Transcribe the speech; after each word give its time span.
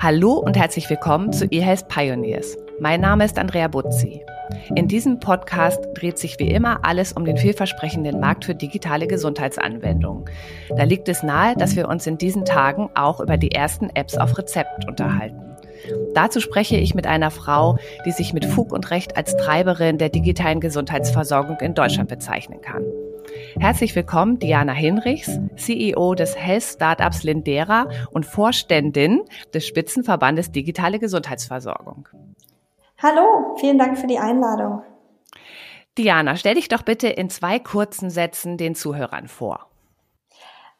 Hallo 0.00 0.34
und 0.34 0.56
herzlich 0.56 0.88
willkommen 0.88 1.32
zu 1.32 1.46
eHealth 1.46 1.88
Pioneers. 1.88 2.56
Mein 2.78 3.00
Name 3.00 3.24
ist 3.24 3.36
Andrea 3.36 3.66
Butzi. 3.66 4.24
In 4.76 4.86
diesem 4.86 5.18
Podcast 5.18 5.80
dreht 5.94 6.18
sich 6.18 6.38
wie 6.38 6.52
immer 6.52 6.84
alles 6.84 7.12
um 7.14 7.24
den 7.24 7.36
vielversprechenden 7.36 8.20
Markt 8.20 8.44
für 8.44 8.54
digitale 8.54 9.08
Gesundheitsanwendungen. 9.08 10.26
Da 10.68 10.84
liegt 10.84 11.08
es 11.08 11.24
nahe, 11.24 11.56
dass 11.56 11.74
wir 11.74 11.88
uns 11.88 12.06
in 12.06 12.16
diesen 12.16 12.44
Tagen 12.44 12.90
auch 12.94 13.18
über 13.18 13.36
die 13.36 13.50
ersten 13.50 13.90
Apps 13.90 14.16
auf 14.16 14.38
Rezept 14.38 14.86
unterhalten. 14.86 15.56
Dazu 16.14 16.38
spreche 16.38 16.76
ich 16.76 16.94
mit 16.94 17.08
einer 17.08 17.32
Frau, 17.32 17.76
die 18.06 18.12
sich 18.12 18.32
mit 18.32 18.44
Fug 18.44 18.72
und 18.72 18.92
Recht 18.92 19.16
als 19.16 19.36
Treiberin 19.36 19.98
der 19.98 20.10
digitalen 20.10 20.60
Gesundheitsversorgung 20.60 21.58
in 21.58 21.74
Deutschland 21.74 22.08
bezeichnen 22.08 22.60
kann. 22.62 22.84
Herzlich 23.58 23.94
willkommen, 23.96 24.38
Diana 24.38 24.72
Hinrichs, 24.72 25.38
CEO 25.56 26.14
des 26.14 26.36
Health 26.36 26.62
Startups 26.62 27.22
Lindera 27.22 27.88
und 28.12 28.26
Vorständin 28.26 29.22
des 29.52 29.66
Spitzenverbandes 29.66 30.52
Digitale 30.52 30.98
Gesundheitsversorgung. 30.98 32.08
Hallo, 33.02 33.56
vielen 33.58 33.78
Dank 33.78 33.98
für 33.98 34.06
die 34.06 34.18
Einladung. 34.18 34.82
Diana, 35.96 36.36
stell 36.36 36.54
dich 36.54 36.68
doch 36.68 36.82
bitte 36.82 37.08
in 37.08 37.30
zwei 37.30 37.58
kurzen 37.58 38.10
Sätzen 38.10 38.56
den 38.56 38.74
Zuhörern 38.74 39.28
vor. 39.28 39.68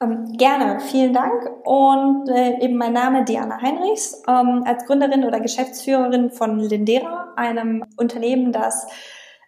Ähm, 0.01 0.37
gerne, 0.37 0.79
vielen 0.79 1.13
Dank. 1.13 1.51
Und 1.65 2.29
äh, 2.29 2.61
eben 2.61 2.77
mein 2.77 2.93
Name 2.93 3.25
Diana 3.25 3.61
Heinrichs, 3.61 4.23
ähm, 4.29 4.63
als 4.65 4.85
Gründerin 4.87 5.25
oder 5.25 5.41
Geschäftsführerin 5.41 6.31
von 6.31 6.61
Lindera, 6.61 7.33
einem 7.37 7.85
Unternehmen, 7.97 8.53
das 8.53 8.87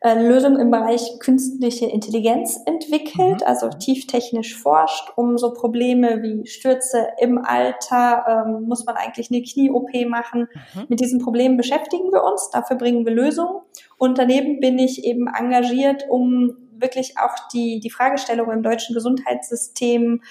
äh, 0.01 0.15
Lösungen 0.15 0.59
im 0.59 0.71
Bereich 0.71 1.19
künstliche 1.21 1.87
Intelligenz 1.87 2.59
entwickelt, 2.65 3.41
mhm. 3.41 3.47
also 3.47 3.69
tieftechnisch 3.69 4.57
forscht, 4.57 5.13
um 5.17 5.37
so 5.37 5.53
Probleme 5.53 6.23
wie 6.23 6.47
Stürze 6.47 7.09
im 7.19 7.39
Alter, 7.39 8.25
ähm, 8.47 8.63
muss 8.67 8.87
man 8.87 8.97
eigentlich 8.97 9.31
eine 9.31 9.43
Knie-OP 9.43 10.09
machen. 10.09 10.49
Mhm. 10.75 10.87
Mit 10.89 11.01
diesen 11.01 11.21
Problemen 11.21 11.59
beschäftigen 11.59 12.11
wir 12.13 12.25
uns, 12.25 12.49
dafür 12.51 12.77
bringen 12.77 13.05
wir 13.05 13.13
Lösungen. 13.13 13.61
Und 13.99 14.17
daneben 14.17 14.61
bin 14.61 14.79
ich 14.79 15.05
eben 15.05 15.27
engagiert, 15.27 16.07
um 16.09 16.57
wirklich 16.73 17.19
auch 17.19 17.49
die, 17.53 17.81
die 17.81 17.91
Fragestellung 17.91 18.51
im 18.51 18.63
deutschen 18.63 18.95
Gesundheitssystem 18.95 20.23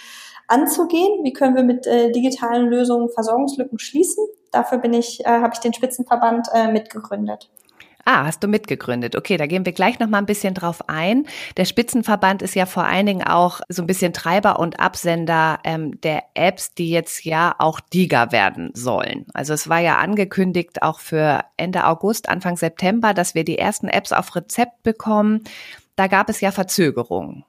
anzugehen. 0.48 1.24
Wie 1.24 1.34
können 1.34 1.56
wir 1.56 1.64
mit 1.64 1.86
äh, 1.86 2.12
digitalen 2.12 2.68
Lösungen 2.68 3.10
Versorgungslücken 3.10 3.78
schließen? 3.78 4.26
Dafür 4.52 4.80
bin 4.80 4.94
ich, 4.94 5.24
äh, 5.26 5.30
habe 5.30 5.52
ich 5.54 5.60
den 5.60 5.74
Spitzenverband 5.74 6.48
äh, 6.54 6.72
mitgegründet. 6.72 7.52
Ah, 8.06 8.26
hast 8.26 8.44
du 8.44 8.48
mitgegründet. 8.48 9.16
Okay, 9.16 9.38
da 9.38 9.46
gehen 9.46 9.66
wir 9.66 9.74
gleich 9.74 10.00
noch 10.00 10.08
mal 10.08 10.18
ein 10.18 10.26
bisschen 10.26 10.54
drauf 10.54 10.88
ein. 10.88 11.28
Der 11.58 11.66
Spitzenverband 11.66 12.42
ist 12.42 12.56
ja 12.56 12.66
vor 12.66 12.86
allen 12.86 13.06
Dingen 13.06 13.24
auch 13.24 13.62
so 13.70 13.84
ein 13.84 13.88
bisschen 13.88 14.14
Treiber 14.14 14.60
und 14.60 14.80
Absender 14.80 15.60
ähm, 15.64 16.00
der 16.02 16.24
Apps, 16.34 16.74
die 16.74 16.90
jetzt 16.90 17.26
ja 17.26 17.56
auch 17.60 17.80
DIGA 17.80 18.32
werden 18.32 18.72
sollen. 18.74 19.26
Also 19.34 19.54
es 19.54 19.70
war 19.70 19.80
ja 19.80 19.98
angekündigt 19.98 20.82
auch 20.82 21.00
für 21.00 21.42
Ende 21.58 21.86
August, 21.86 22.30
Anfang 22.30 22.58
September, 22.58 23.14
dass 23.14 23.36
wir 23.36 23.44
die 23.44 23.58
ersten 23.58 23.90
Apps 23.90 24.12
auf 24.12 24.36
Rezept 24.36 24.82
bekommen. 24.84 25.44
Da 25.96 26.08
gab 26.08 26.30
es 26.30 26.42
ja 26.42 26.52
Verzögerungen. 26.52 27.44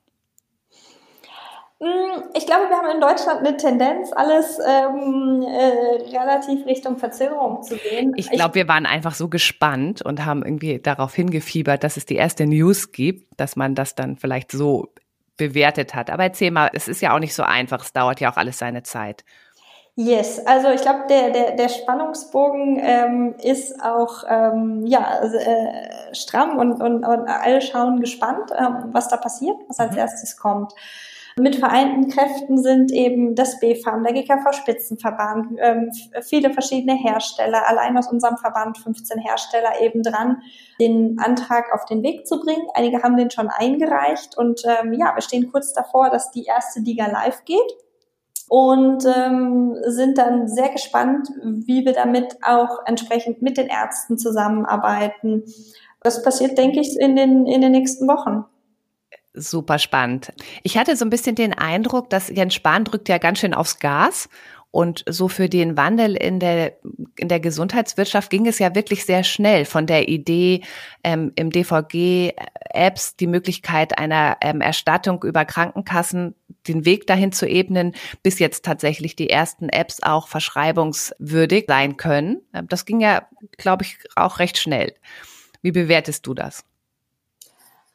Mm, 1.81 2.23
ich 2.35 2.45
glaube, 2.45 2.69
wir 2.69 2.77
haben 2.77 2.91
in 2.95 3.01
Deutschland 3.01 3.41
eine 3.41 3.57
Tendenz, 3.57 4.13
alles 4.13 4.59
ähm, 4.59 5.43
äh, 5.43 6.17
relativ 6.17 6.67
Richtung 6.67 6.99
Verzögerung 6.99 7.63
zu 7.63 7.77
gehen. 7.77 8.13
Ich 8.17 8.31
glaube, 8.31 8.55
wir 8.55 8.69
waren 8.69 8.85
einfach 8.85 9.15
so 9.15 9.29
gespannt 9.29 10.03
und 10.03 10.27
haben 10.27 10.45
irgendwie 10.45 10.79
darauf 10.79 11.15
hingefiebert, 11.15 11.83
dass 11.83 11.97
es 11.97 12.05
die 12.05 12.17
erste 12.17 12.47
News 12.47 12.93
gibt, 12.93 13.41
dass 13.41 13.57
man 13.57 13.75
das 13.75 13.95
dann 13.95 14.19
vielleicht 14.19 14.53
so 14.53 14.93
bewertet 15.39 15.95
hat. 15.95 16.11
Aber 16.11 16.25
erzähl 16.25 16.51
mal, 16.51 16.69
es 16.75 16.87
ist 16.87 17.01
ja 17.01 17.15
auch 17.15 17.19
nicht 17.19 17.35
so 17.35 17.45
einfach, 17.45 17.83
es 17.83 17.95
dauert 17.95 18.21
ja 18.21 18.31
auch 18.31 18.37
alles 18.37 18.59
seine 18.59 18.83
Zeit. 18.83 19.25
Yes, 19.97 20.47
also 20.47 20.69
ich 20.71 20.83
glaube, 20.83 21.05
der, 21.09 21.31
der, 21.31 21.57
der 21.57 21.69
Spannungsbogen 21.69 22.79
ähm, 22.83 23.35
ist 23.43 23.83
auch 23.83 24.23
ähm, 24.29 24.87
ja, 24.87 25.01
also, 25.01 25.37
äh, 25.37 26.15
stramm 26.15 26.59
und, 26.59 26.81
und, 26.81 27.05
und 27.05 27.29
alle 27.29 27.61
schauen 27.63 28.01
gespannt, 28.01 28.51
ähm, 28.57 28.91
was 28.93 29.09
da 29.09 29.17
passiert, 29.17 29.57
was 29.69 29.81
als 29.81 29.93
mhm. 29.93 29.99
erstes 29.99 30.37
kommt. 30.37 30.75
Mit 31.41 31.57
vereinten 31.57 32.11
Kräften 32.11 32.59
sind 32.59 32.93
eben 32.93 33.35
das 33.35 33.59
BFAM, 33.61 34.05
der 34.05 34.13
GKV 34.13 34.53
Spitzenverband, 34.53 35.59
ähm, 35.59 35.91
viele 36.23 36.53
verschiedene 36.53 36.95
Hersteller, 36.95 37.67
allein 37.67 37.97
aus 37.97 38.13
unserem 38.13 38.37
Verband 38.37 38.77
15 38.77 39.19
Hersteller 39.19 39.81
eben 39.81 40.03
dran, 40.03 40.43
den 40.79 41.19
Antrag 41.19 41.73
auf 41.73 41.87
den 41.87 42.03
Weg 42.03 42.27
zu 42.27 42.41
bringen. 42.41 42.67
Einige 42.75 43.03
haben 43.03 43.17
den 43.17 43.31
schon 43.31 43.49
eingereicht 43.49 44.37
und 44.37 44.63
ähm, 44.67 44.93
ja, 44.93 45.15
wir 45.15 45.23
stehen 45.23 45.51
kurz 45.51 45.73
davor, 45.73 46.11
dass 46.11 46.31
die 46.31 46.45
erste 46.45 46.83
Diga 46.83 47.07
live 47.07 47.45
geht 47.47 47.73
und 48.51 49.07
ähm, 49.07 49.77
sind 49.87 50.19
dann 50.19 50.47
sehr 50.47 50.69
gespannt, 50.69 51.29
wie 51.43 51.87
wir 51.87 51.95
damit 51.95 52.37
auch 52.43 52.81
entsprechend 52.85 53.41
mit 53.41 53.57
den 53.57 53.69
Ärzten 53.69 54.19
zusammenarbeiten. 54.19 55.45
Das 56.03 56.23
passiert, 56.23 56.59
denke 56.59 56.81
ich, 56.81 56.99
in 56.99 57.17
den, 57.17 57.47
in 57.47 57.63
den 57.63 57.73
nächsten 57.73 58.07
Wochen. 58.09 58.45
Super 59.33 59.79
spannend. 59.79 60.33
Ich 60.65 60.77
hatte 60.77 60.97
so 60.97 61.05
ein 61.05 61.11
bisschen 61.11 61.37
den 61.37 61.53
Eindruck, 61.55 62.11
dass 62.11 62.29
Jens 62.29 62.55
Spahn 62.55 62.85
drückt 62.85 63.09
ja 63.09 63.19
ganz 63.19 63.39
schön 63.39 63.55
aufs 63.55 63.79
Gas 63.79 64.29
und 64.73 65.05
so 65.09 65.29
für 65.29 65.49
den 65.49 65.77
Wandel 65.77 66.17
in 66.17 66.39
der, 66.39 66.75
in 67.17 67.29
der 67.29 67.41
Gesundheitswirtschaft 67.41 68.31
ging 68.31 68.47
es 68.47 68.61
ja 68.61 68.75
wirklich 68.75 69.05
sehr 69.05 69.25
schnell 69.25 69.65
von 69.65 69.87
der 69.87 70.09
Idee, 70.09 70.63
ähm, 71.03 71.33
im 71.35 71.51
DVG-Apps 71.51 73.17
die 73.17 73.27
Möglichkeit 73.27 73.99
einer 73.99 74.37
ähm, 74.41 74.61
Erstattung 74.61 75.25
über 75.25 75.45
Krankenkassen, 75.45 76.37
den 76.69 76.85
Weg 76.85 77.07
dahin 77.09 77.33
zu 77.33 77.49
ebnen, 77.49 77.95
bis 78.23 78.39
jetzt 78.39 78.65
tatsächlich 78.65 79.17
die 79.17 79.31
ersten 79.31 79.69
Apps 79.69 80.03
auch 80.03 80.29
verschreibungswürdig 80.29 81.65
sein 81.67 81.97
können. 81.97 82.41
Ähm, 82.55 82.69
das 82.69 82.85
ging 82.85 83.01
ja, 83.01 83.27
glaube 83.59 83.85
ich, 83.85 83.99
auch 84.15 84.39
recht 84.39 84.59
schnell. 84.59 84.95
Wie 85.63 85.73
bewertest 85.73 86.27
du 86.27 86.35
das? 86.35 86.65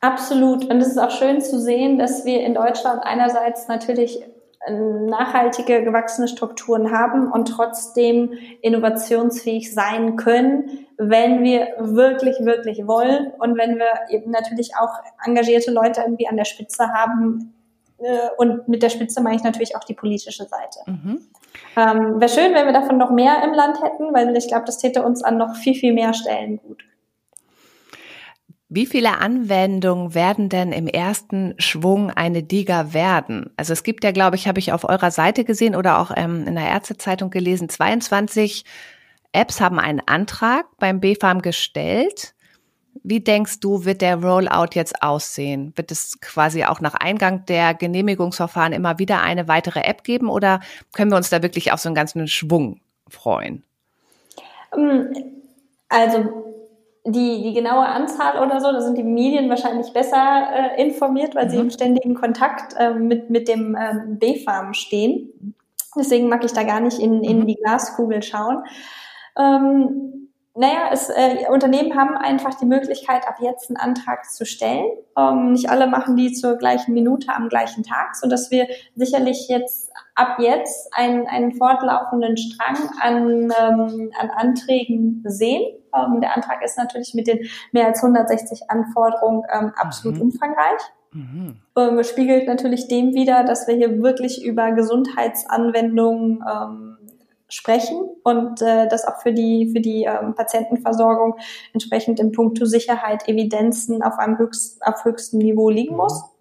Absolut. 0.02 0.66
Und 0.66 0.82
es 0.82 0.88
ist 0.88 0.98
auch 0.98 1.12
schön 1.12 1.42
zu 1.42 1.60
sehen, 1.60 1.98
dass 1.98 2.26
wir 2.26 2.42
in 2.42 2.54
Deutschland 2.54 3.02
einerseits 3.04 3.68
natürlich 3.68 4.24
nachhaltige 4.70 5.84
gewachsene 5.84 6.28
Strukturen 6.28 6.92
haben 6.92 7.32
und 7.32 7.50
trotzdem 7.50 8.34
innovationsfähig 8.62 9.74
sein 9.74 10.16
können, 10.16 10.88
wenn 10.98 11.44
wir 11.44 11.68
wirklich, 11.80 12.38
wirklich 12.40 12.88
wollen 12.88 13.32
und 13.38 13.58
wenn 13.58 13.78
wir 13.78 13.92
eben 14.10 14.32
natürlich 14.32 14.76
auch 14.76 14.90
engagierte 15.24 15.72
Leute 15.72 16.02
irgendwie 16.02 16.28
an 16.28 16.38
der 16.38 16.46
Spitze 16.46 16.92
haben. 16.92 17.54
Äh, 18.00 18.30
und 18.38 18.68
mit 18.68 18.82
der 18.82 18.90
Spitze 18.90 19.22
meine 19.22 19.36
ich 19.36 19.44
natürlich 19.44 19.76
auch 19.76 19.84
die 19.84 19.94
politische 19.94 20.46
Seite. 20.46 20.80
Mhm. 20.88 21.20
Ähm, 21.78 22.20
Wäre 22.20 22.30
schön, 22.30 22.54
wenn 22.54 22.66
wir 22.66 22.74
davon 22.74 22.98
noch 22.98 23.12
mehr 23.12 23.44
im 23.44 23.54
Land 23.54 23.84
hätten, 23.84 24.14
weil 24.14 24.36
ich 24.36 24.48
glaube, 24.48 24.66
das 24.66 24.78
täte 24.78 25.04
uns 25.04 25.24
an 25.24 25.38
noch 25.38 25.56
viel, 25.56 25.76
viel 25.76 25.94
mehr 25.94 26.14
Stellen 26.14 26.58
gut. 26.58 26.84
Wie 28.68 28.88
viele 28.88 29.20
Anwendungen 29.20 30.16
werden 30.16 30.50
denn 30.50 30.72
im 30.72 30.88
ersten 30.88 31.54
Schwung 31.60 32.10
eine 32.10 32.42
DIGA 32.42 32.94
werden? 32.94 33.52
Also 33.58 33.74
es 33.74 33.84
gibt 33.84 34.04
ja, 34.04 34.12
glaube 34.12 34.38
ich, 34.38 34.48
habe 34.48 34.60
ich 34.60 34.74
auf 34.74 34.90
eurer 34.90 35.12
Seite 35.12 35.46
gesehen 35.46 35.76
oder 35.76 36.00
auch 36.00 36.12
ähm, 36.16 36.48
in 36.48 36.56
der 36.56 36.68
Ärztezeitung 36.68 37.30
gelesen, 37.30 37.70
22 37.70 38.66
Apps 39.34 39.62
haben 39.62 39.80
einen 39.80 40.02
Antrag 40.08 40.66
beim 40.80 41.00
BFAM 41.00 41.42
gestellt. 41.42 42.34
Wie 43.04 43.20
denkst 43.20 43.60
du, 43.60 43.86
wird 43.86 44.02
der 44.02 44.16
Rollout 44.16 44.70
jetzt 44.74 45.04
aussehen? 45.04 45.74
Wird 45.76 45.92
es 45.92 46.20
quasi 46.22 46.64
auch 46.64 46.80
nach 46.80 46.96
Eingang 46.96 47.46
der 47.46 47.76
Genehmigungsverfahren 47.76 48.74
immer 48.74 48.98
wieder 48.98 49.22
eine 49.22 49.48
weitere 49.48 49.82
App 49.82 50.04
geben 50.04 50.28
oder 50.28 50.62
können 50.94 51.12
wir 51.12 51.18
uns 51.18 51.30
da 51.30 51.44
wirklich 51.44 51.72
auf 51.72 51.82
so 51.82 51.90
einen 51.90 51.96
ganzen 51.96 52.28
Schwung 52.28 52.80
freuen? 53.10 53.64
Ähm, 54.76 55.14
also 55.90 56.55
die, 57.06 57.44
die 57.44 57.54
genaue 57.54 57.86
Anzahl 57.86 58.44
oder 58.44 58.60
so, 58.60 58.72
da 58.72 58.82
sind 58.82 58.98
die 58.98 59.04
Medien 59.04 59.48
wahrscheinlich 59.50 59.94
besser 59.94 60.48
äh, 60.52 60.84
informiert, 60.84 61.36
weil 61.36 61.46
mhm. 61.46 61.50
sie 61.50 61.58
im 61.58 61.70
ständigen 61.70 62.16
Kontakt 62.16 62.76
äh, 62.78 62.94
mit, 62.94 63.30
mit 63.30 63.48
dem 63.48 63.78
ähm, 63.80 64.18
B-Farm 64.18 64.74
stehen. 64.74 65.56
Deswegen 65.96 66.28
mag 66.28 66.44
ich 66.44 66.52
da 66.52 66.64
gar 66.64 66.80
nicht 66.80 67.00
in, 67.00 67.24
in 67.24 67.42
mhm. 67.42 67.48
die 67.48 67.56
Glaskugel 67.56 68.24
schauen. 68.24 68.64
Ähm, 69.38 70.25
naja, 70.58 70.90
es, 70.92 71.10
äh, 71.10 71.48
Unternehmen 71.50 71.98
haben 71.98 72.16
einfach 72.16 72.56
die 72.56 72.66
Möglichkeit, 72.66 73.28
ab 73.28 73.36
jetzt 73.42 73.70
einen 73.70 73.78
Antrag 73.78 74.32
zu 74.32 74.46
stellen. 74.46 74.86
Ähm, 75.18 75.52
nicht 75.52 75.70
alle 75.70 75.86
machen 75.86 76.16
die 76.16 76.32
zur 76.32 76.56
gleichen 76.56 76.94
Minute 76.94 77.28
am 77.36 77.50
gleichen 77.50 77.84
Tag, 77.84 78.16
so 78.16 78.30
dass 78.30 78.52
wir 78.52 78.68
sicherlich 78.96 79.50
jetzt 79.50 79.92
ab 80.16 80.38
jetzt 80.40 80.94
einen, 80.94 81.28
einen 81.28 81.56
fortlaufenden 81.56 82.38
Strang 82.38 82.78
an, 83.02 83.54
ähm, 83.60 84.12
an 84.18 84.30
Anträgen 84.30 85.24
sehen. 85.28 85.62
Ähm, 85.94 86.22
der 86.22 86.34
Antrag 86.36 86.64
ist 86.64 86.78
natürlich 86.78 87.14
mit 87.14 87.28
den 87.28 87.40
mehr 87.74 87.88
als 87.88 88.02
160 88.02 88.70
Anforderungen 88.70 89.44
ähm, 89.54 89.74
absolut 89.76 90.16
mhm. 90.16 90.24
umfangreich. 90.24 90.82
Mhm. 91.12 91.62
Ähm, 91.78 92.04
spiegelt 92.06 92.48
natürlich 92.48 92.88
dem 92.88 93.14
wieder, 93.14 93.44
dass 93.44 93.68
wir 93.68 93.76
hier 93.76 94.02
wirklich 94.02 94.44
über 94.44 94.72
Gesundheitsanwendungen 94.72 96.44
ähm, 96.50 96.95
sprechen 97.48 97.98
und 98.24 98.62
äh, 98.62 98.88
das 98.88 99.06
auch 99.06 99.22
für 99.22 99.34
die 99.34 99.72
für 99.74 99.82
die 99.82 100.04
ähm, 100.06 100.34
Patientenversorgung 100.36 101.36
entsprechend 101.74 102.20
im 102.20 102.32
Punkto 102.32 102.66
Sicherheit 102.66 103.28
Evidenzen 103.28 104.02
auf 104.02 104.18
einem 104.18 104.38
höchst, 104.38 104.86
auf 104.86 105.06
höchstem 105.06 105.40
Niveau 105.40 105.70
liegen 105.70 105.96
muss. 105.96 106.35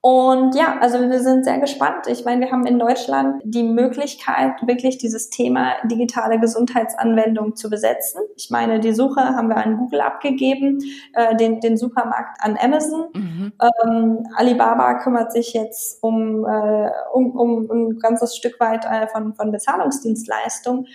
Und 0.00 0.54
ja, 0.54 0.78
also 0.80 1.00
wir 1.00 1.18
sind 1.18 1.44
sehr 1.44 1.58
gespannt. 1.58 2.06
Ich 2.06 2.24
meine, 2.24 2.42
wir 2.42 2.52
haben 2.52 2.66
in 2.66 2.78
Deutschland 2.78 3.42
die 3.44 3.64
Möglichkeit, 3.64 4.52
wirklich 4.64 4.98
dieses 4.98 5.28
Thema 5.28 5.72
digitale 5.90 6.38
Gesundheitsanwendung 6.38 7.56
zu 7.56 7.68
besetzen. 7.68 8.20
Ich 8.36 8.48
meine, 8.48 8.78
die 8.78 8.92
Suche 8.92 9.20
haben 9.20 9.48
wir 9.48 9.56
an 9.56 9.76
Google 9.76 10.02
abgegeben, 10.02 10.78
äh, 11.14 11.34
den, 11.34 11.58
den 11.58 11.76
Supermarkt 11.76 12.38
an 12.40 12.56
Amazon. 12.60 13.06
Mhm. 13.12 13.52
Ähm, 13.60 14.26
Alibaba 14.36 15.02
kümmert 15.02 15.32
sich 15.32 15.52
jetzt 15.52 16.00
um, 16.00 16.46
äh, 16.46 16.90
um, 17.12 17.36
um 17.36 17.68
ein 17.68 17.98
ganzes 17.98 18.36
Stück 18.36 18.60
weit 18.60 18.84
äh, 18.84 19.08
von, 19.08 19.34
von 19.34 19.50
Bezahlungsdienstleistungen. 19.50 20.86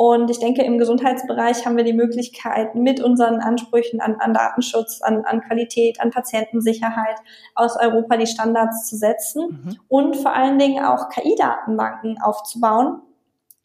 Und 0.00 0.30
ich 0.30 0.38
denke, 0.38 0.62
im 0.62 0.78
Gesundheitsbereich 0.78 1.66
haben 1.66 1.76
wir 1.76 1.82
die 1.82 1.92
Möglichkeit, 1.92 2.76
mit 2.76 3.02
unseren 3.02 3.40
Ansprüchen 3.40 4.00
an, 4.00 4.14
an 4.20 4.32
Datenschutz, 4.32 5.02
an, 5.02 5.24
an 5.24 5.40
Qualität, 5.40 6.00
an 6.00 6.12
Patientensicherheit 6.12 7.16
aus 7.56 7.76
Europa 7.76 8.16
die 8.16 8.28
Standards 8.28 8.88
zu 8.88 8.94
setzen 8.94 9.60
mhm. 9.64 9.76
und 9.88 10.16
vor 10.16 10.36
allen 10.36 10.56
Dingen 10.56 10.84
auch 10.84 11.08
KI-Datenbanken 11.08 12.22
aufzubauen, 12.22 13.02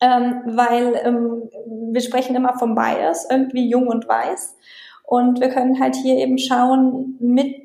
ähm, 0.02 0.42
weil 0.46 1.00
ähm, 1.04 1.50
wir 1.92 2.02
sprechen 2.02 2.36
immer 2.36 2.58
vom 2.58 2.74
Bias, 2.74 3.28
irgendwie 3.30 3.70
jung 3.70 3.86
und 3.86 4.08
weiß. 4.08 4.56
Und 5.04 5.40
wir 5.40 5.50
können 5.50 5.80
halt 5.80 5.96
hier 5.96 6.16
eben 6.16 6.40
schauen, 6.40 7.16
mit 7.20 7.62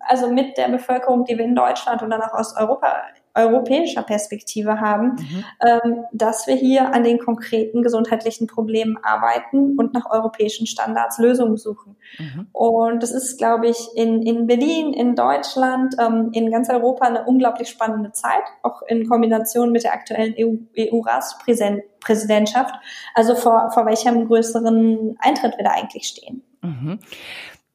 also 0.00 0.32
mit 0.32 0.56
der 0.56 0.68
Bevölkerung, 0.68 1.26
die 1.26 1.36
wir 1.36 1.44
in 1.44 1.54
Deutschland 1.54 2.00
und 2.00 2.08
dann 2.08 2.22
auch 2.22 2.32
aus 2.32 2.56
Europa 2.56 2.86
europäischer 3.34 4.02
Perspektive 4.02 4.80
haben, 4.80 5.12
mhm. 5.12 5.44
ähm, 5.66 6.04
dass 6.12 6.46
wir 6.46 6.54
hier 6.54 6.94
an 6.94 7.02
den 7.02 7.18
konkreten 7.18 7.82
gesundheitlichen 7.82 8.46
Problemen 8.46 8.98
arbeiten 9.02 9.78
und 9.78 9.94
nach 9.94 10.10
europäischen 10.10 10.66
Standards 10.66 11.18
Lösungen 11.18 11.56
suchen. 11.56 11.96
Mhm. 12.18 12.48
Und 12.52 13.02
das 13.02 13.10
ist, 13.10 13.38
glaube 13.38 13.68
ich, 13.68 13.88
in, 13.94 14.20
in 14.22 14.46
Berlin, 14.46 14.92
in 14.92 15.14
Deutschland, 15.14 15.94
ähm, 15.98 16.28
in 16.32 16.50
ganz 16.50 16.68
Europa 16.68 17.06
eine 17.06 17.24
unglaublich 17.24 17.68
spannende 17.68 18.12
Zeit, 18.12 18.42
auch 18.62 18.82
in 18.82 19.08
Kombination 19.08 19.72
mit 19.72 19.84
der 19.84 19.94
aktuellen 19.94 20.34
EU-Ratspräsidentschaft. 20.38 22.74
EU 22.74 22.78
also 23.14 23.34
vor, 23.34 23.70
vor 23.72 23.86
welchem 23.86 24.26
größeren 24.26 25.16
Eintritt 25.20 25.56
wir 25.56 25.64
da 25.64 25.70
eigentlich 25.70 26.04
stehen. 26.04 26.42
Mhm. 26.60 26.98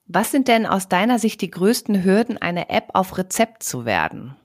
Was 0.05 0.31
sind 0.31 0.47
denn 0.47 0.65
aus 0.65 0.87
deiner 0.87 1.19
Sicht 1.19 1.41
die 1.41 1.51
größten 1.51 2.03
Hürden, 2.03 2.37
eine 2.37 2.69
App 2.69 2.89
auf 2.93 3.17
Rezept 3.17 3.63
zu 3.63 3.85
werden? 3.85 4.35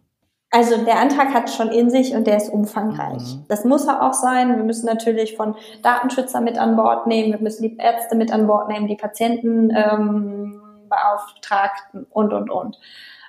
Also 0.55 0.77
der 0.85 1.01
Antrag 1.01 1.33
hat 1.33 1.49
schon 1.51 1.71
in 1.71 1.89
sich 1.89 2.15
und 2.15 2.27
der 2.27 2.37
ist 2.37 2.53
umfangreich. 2.53 3.23
Mhm. 3.23 3.45
Das 3.49 3.65
muss 3.65 3.87
er 3.87 4.03
auch 4.03 4.13
sein. 4.13 4.55
Wir 4.55 4.63
müssen 4.63 4.85
natürlich 4.85 5.35
von 5.35 5.57
Datenschützer 5.83 6.43
mit 6.43 6.59
an 6.59 6.77
Bord 6.77 7.07
nehmen, 7.07 7.33
wir 7.33 7.41
müssen 7.41 7.63
die 7.63 7.77
Ärzte 7.79 8.15
mit 8.17 8.31
an 8.31 8.47
Bord 8.47 8.69
nehmen, 8.69 8.87
die 8.87 8.97
Patienten 8.97 9.71
ähm, 9.75 10.61
Beauftragten 10.91 12.07
und 12.11 12.35
und 12.35 12.51
und. 12.51 12.79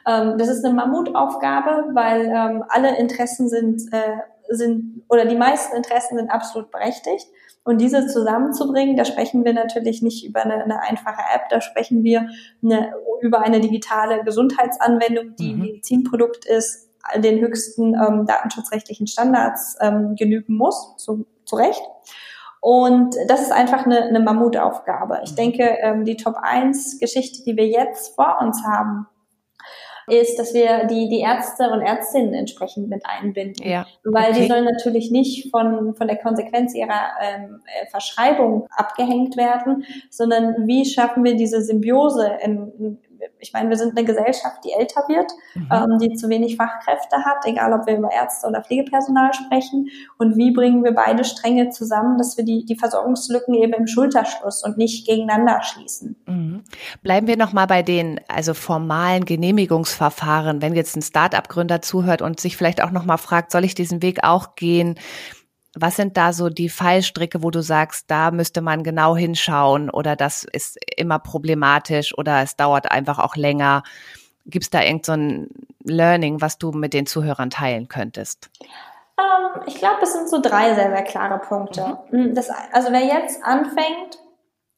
Ähm, 0.06 0.38
das 0.38 0.50
ist 0.50 0.66
eine 0.66 0.74
Mammutaufgabe, 0.74 1.92
weil 1.94 2.26
ähm, 2.26 2.66
alle 2.68 2.98
Interessen 2.98 3.48
sind 3.48 3.82
äh, 3.94 4.18
sind 4.50 5.04
oder 5.08 5.26
die 5.26 5.38
meisten 5.38 5.78
Interessen 5.78 6.18
sind 6.18 6.30
absolut 6.30 6.72
berechtigt. 6.72 7.28
Und 7.64 7.80
diese 7.80 8.06
zusammenzubringen, 8.08 8.98
da 8.98 9.06
sprechen 9.06 9.46
wir 9.46 9.54
natürlich 9.54 10.02
nicht 10.02 10.26
über 10.26 10.44
eine, 10.44 10.62
eine 10.62 10.82
einfache 10.82 11.22
App, 11.34 11.48
da 11.50 11.62
sprechen 11.62 12.04
wir 12.04 12.28
eine, 12.62 12.94
über 13.22 13.40
eine 13.40 13.62
digitale 13.62 14.26
Gesundheitsanwendung, 14.26 15.38
die 15.38 15.54
mhm. 15.54 15.62
Medizinprodukt 15.62 16.44
ist, 16.46 16.90
den 17.18 17.40
höchsten 17.40 17.94
ähm, 17.94 18.26
datenschutzrechtlichen 18.26 19.08
Standards 19.08 19.78
ähm, 19.82 20.16
genügen 20.16 20.56
muss, 20.56 20.94
so, 20.98 21.26
zu 21.46 21.56
Recht. 21.56 21.82
Und 22.62 23.16
das 23.28 23.42
ist 23.42 23.52
einfach 23.52 23.86
eine, 23.86 24.04
eine 24.04 24.22
Mammutaufgabe. 24.22 25.20
Ich 25.24 25.32
mhm. 25.32 25.36
denke, 25.36 25.64
ähm, 25.82 26.06
die 26.06 26.16
Top 26.16 26.36
1 26.42 27.00
Geschichte, 27.00 27.44
die 27.44 27.58
wir 27.58 27.68
jetzt 27.68 28.16
vor 28.16 28.38
uns 28.42 28.64
haben, 28.66 29.08
ist, 30.08 30.38
dass 30.38 30.54
wir 30.54 30.86
die, 30.86 31.10
die 31.10 31.20
Ärzte 31.20 31.70
und 31.70 31.82
Ärztinnen 31.82 32.34
entsprechend 32.34 32.90
mit 32.90 33.04
einbinden. 33.06 33.68
Ja. 33.68 33.86
Weil 34.04 34.32
okay. 34.32 34.42
die 34.42 34.48
sollen 34.48 34.66
natürlich 34.66 35.12
nicht 35.12 35.50
von, 35.52 35.96
von 35.96 36.08
der 36.08 36.18
Konsequenz 36.18 36.74
ihrer 36.74 37.12
ähm, 37.22 37.62
äh, 37.66 37.86
Verschreibung 37.88 38.68
abgehängt 38.76 39.38
werden, 39.38 39.86
sondern 40.10 40.68
wie 40.68 40.86
schaffen 40.86 41.24
wir 41.24 41.36
diese 41.36 41.62
Symbiose 41.62 42.38
in, 42.44 42.98
ich 43.44 43.52
meine, 43.52 43.70
wir 43.70 43.78
sind 43.78 43.98
eine 43.98 44.06
Gesellschaft, 44.06 44.64
die 44.64 44.72
älter 44.72 45.04
wird, 45.08 45.32
mhm. 45.54 45.70
ähm, 45.72 46.00
die 46.00 46.14
zu 46.16 46.30
wenig 46.30 46.56
Fachkräfte 46.56 47.18
hat, 47.18 47.46
egal 47.46 47.74
ob 47.74 47.86
wir 47.86 47.98
über 47.98 48.12
Ärzte 48.12 48.48
oder 48.48 48.64
Pflegepersonal 48.64 49.34
sprechen. 49.34 49.90
Und 50.18 50.38
wie 50.38 50.52
bringen 50.52 50.84
wir 50.84 50.94
beide 50.94 51.26
Stränge 51.26 51.70
zusammen, 51.70 52.18
dass 52.18 52.38
wir 52.38 52.46
die, 52.46 52.66
die 52.66 52.78
Versorgungslücken 52.78 53.54
eben 53.54 53.74
im 53.74 53.88
Schulterschluss 53.88 54.64
und 54.64 54.78
nicht 54.78 55.06
gegeneinander 55.06 55.62
schließen. 55.62 56.16
Mhm. 56.26 56.64
Bleiben 57.02 57.28
wir 57.28 57.38
nochmal 57.38 57.68
bei 57.68 57.84
den 57.84 58.22
also 58.30 58.54
formalen 58.54 59.26
Genehmigungsverfahren. 59.26 60.62
Wenn 60.62 60.74
jetzt 60.74 60.96
ein 60.96 61.02
Start-up-Gründer 61.02 61.82
zuhört 61.82 62.22
und 62.22 62.40
sich 62.40 62.56
vielleicht 62.56 62.82
auch 62.82 62.92
nochmal 62.92 63.18
fragt, 63.18 63.52
soll 63.52 63.66
ich 63.66 63.76
diesen 63.76 64.02
Weg 64.02 64.24
auch 64.24 64.56
gehen? 64.56 64.96
Was 65.76 65.96
sind 65.96 66.18
da 66.18 66.34
so 66.34 66.50
die 66.50 66.70
Fallstricke, 66.70 67.42
wo 67.42 67.50
du 67.50 67.62
sagst, 67.62 68.12
da 68.12 68.30
müsste 68.32 68.62
man 68.62 68.84
genau 68.84 69.16
hinschauen 69.16 69.90
oder 69.90 70.16
das 70.16 70.44
ist 70.44 70.78
immer 70.98 71.18
problematisch 71.20 72.16
oder 72.18 72.44
es 72.44 72.56
dauert 72.56 72.92
einfach 72.92 73.18
auch 73.20 73.36
länger? 73.36 73.84
Gibt 74.46 74.66
es 74.66 74.70
da 74.70 74.82
irgendein 74.84 75.48
so 75.50 75.94
Learning, 75.94 76.42
was 76.42 76.58
du 76.58 76.72
mit 76.72 76.94
den 76.94 77.06
Zuhörern 77.06 77.50
teilen 77.50 77.88
könntest? 77.88 78.50
Ähm, 79.18 79.64
ich 79.66 79.76
glaube, 79.76 80.04
es 80.04 80.14
sind 80.14 80.30
so 80.30 80.42
drei 80.42 80.76
sehr, 80.76 80.92
sehr 80.92 81.04
klare 81.04 81.40
Punkte. 81.40 81.98
Mhm. 82.12 82.26
Hm, 82.26 82.36
das, 82.36 82.50
also 82.72 82.92
wer 82.92 83.04
jetzt 83.04 83.44
anfängt, 83.44 84.20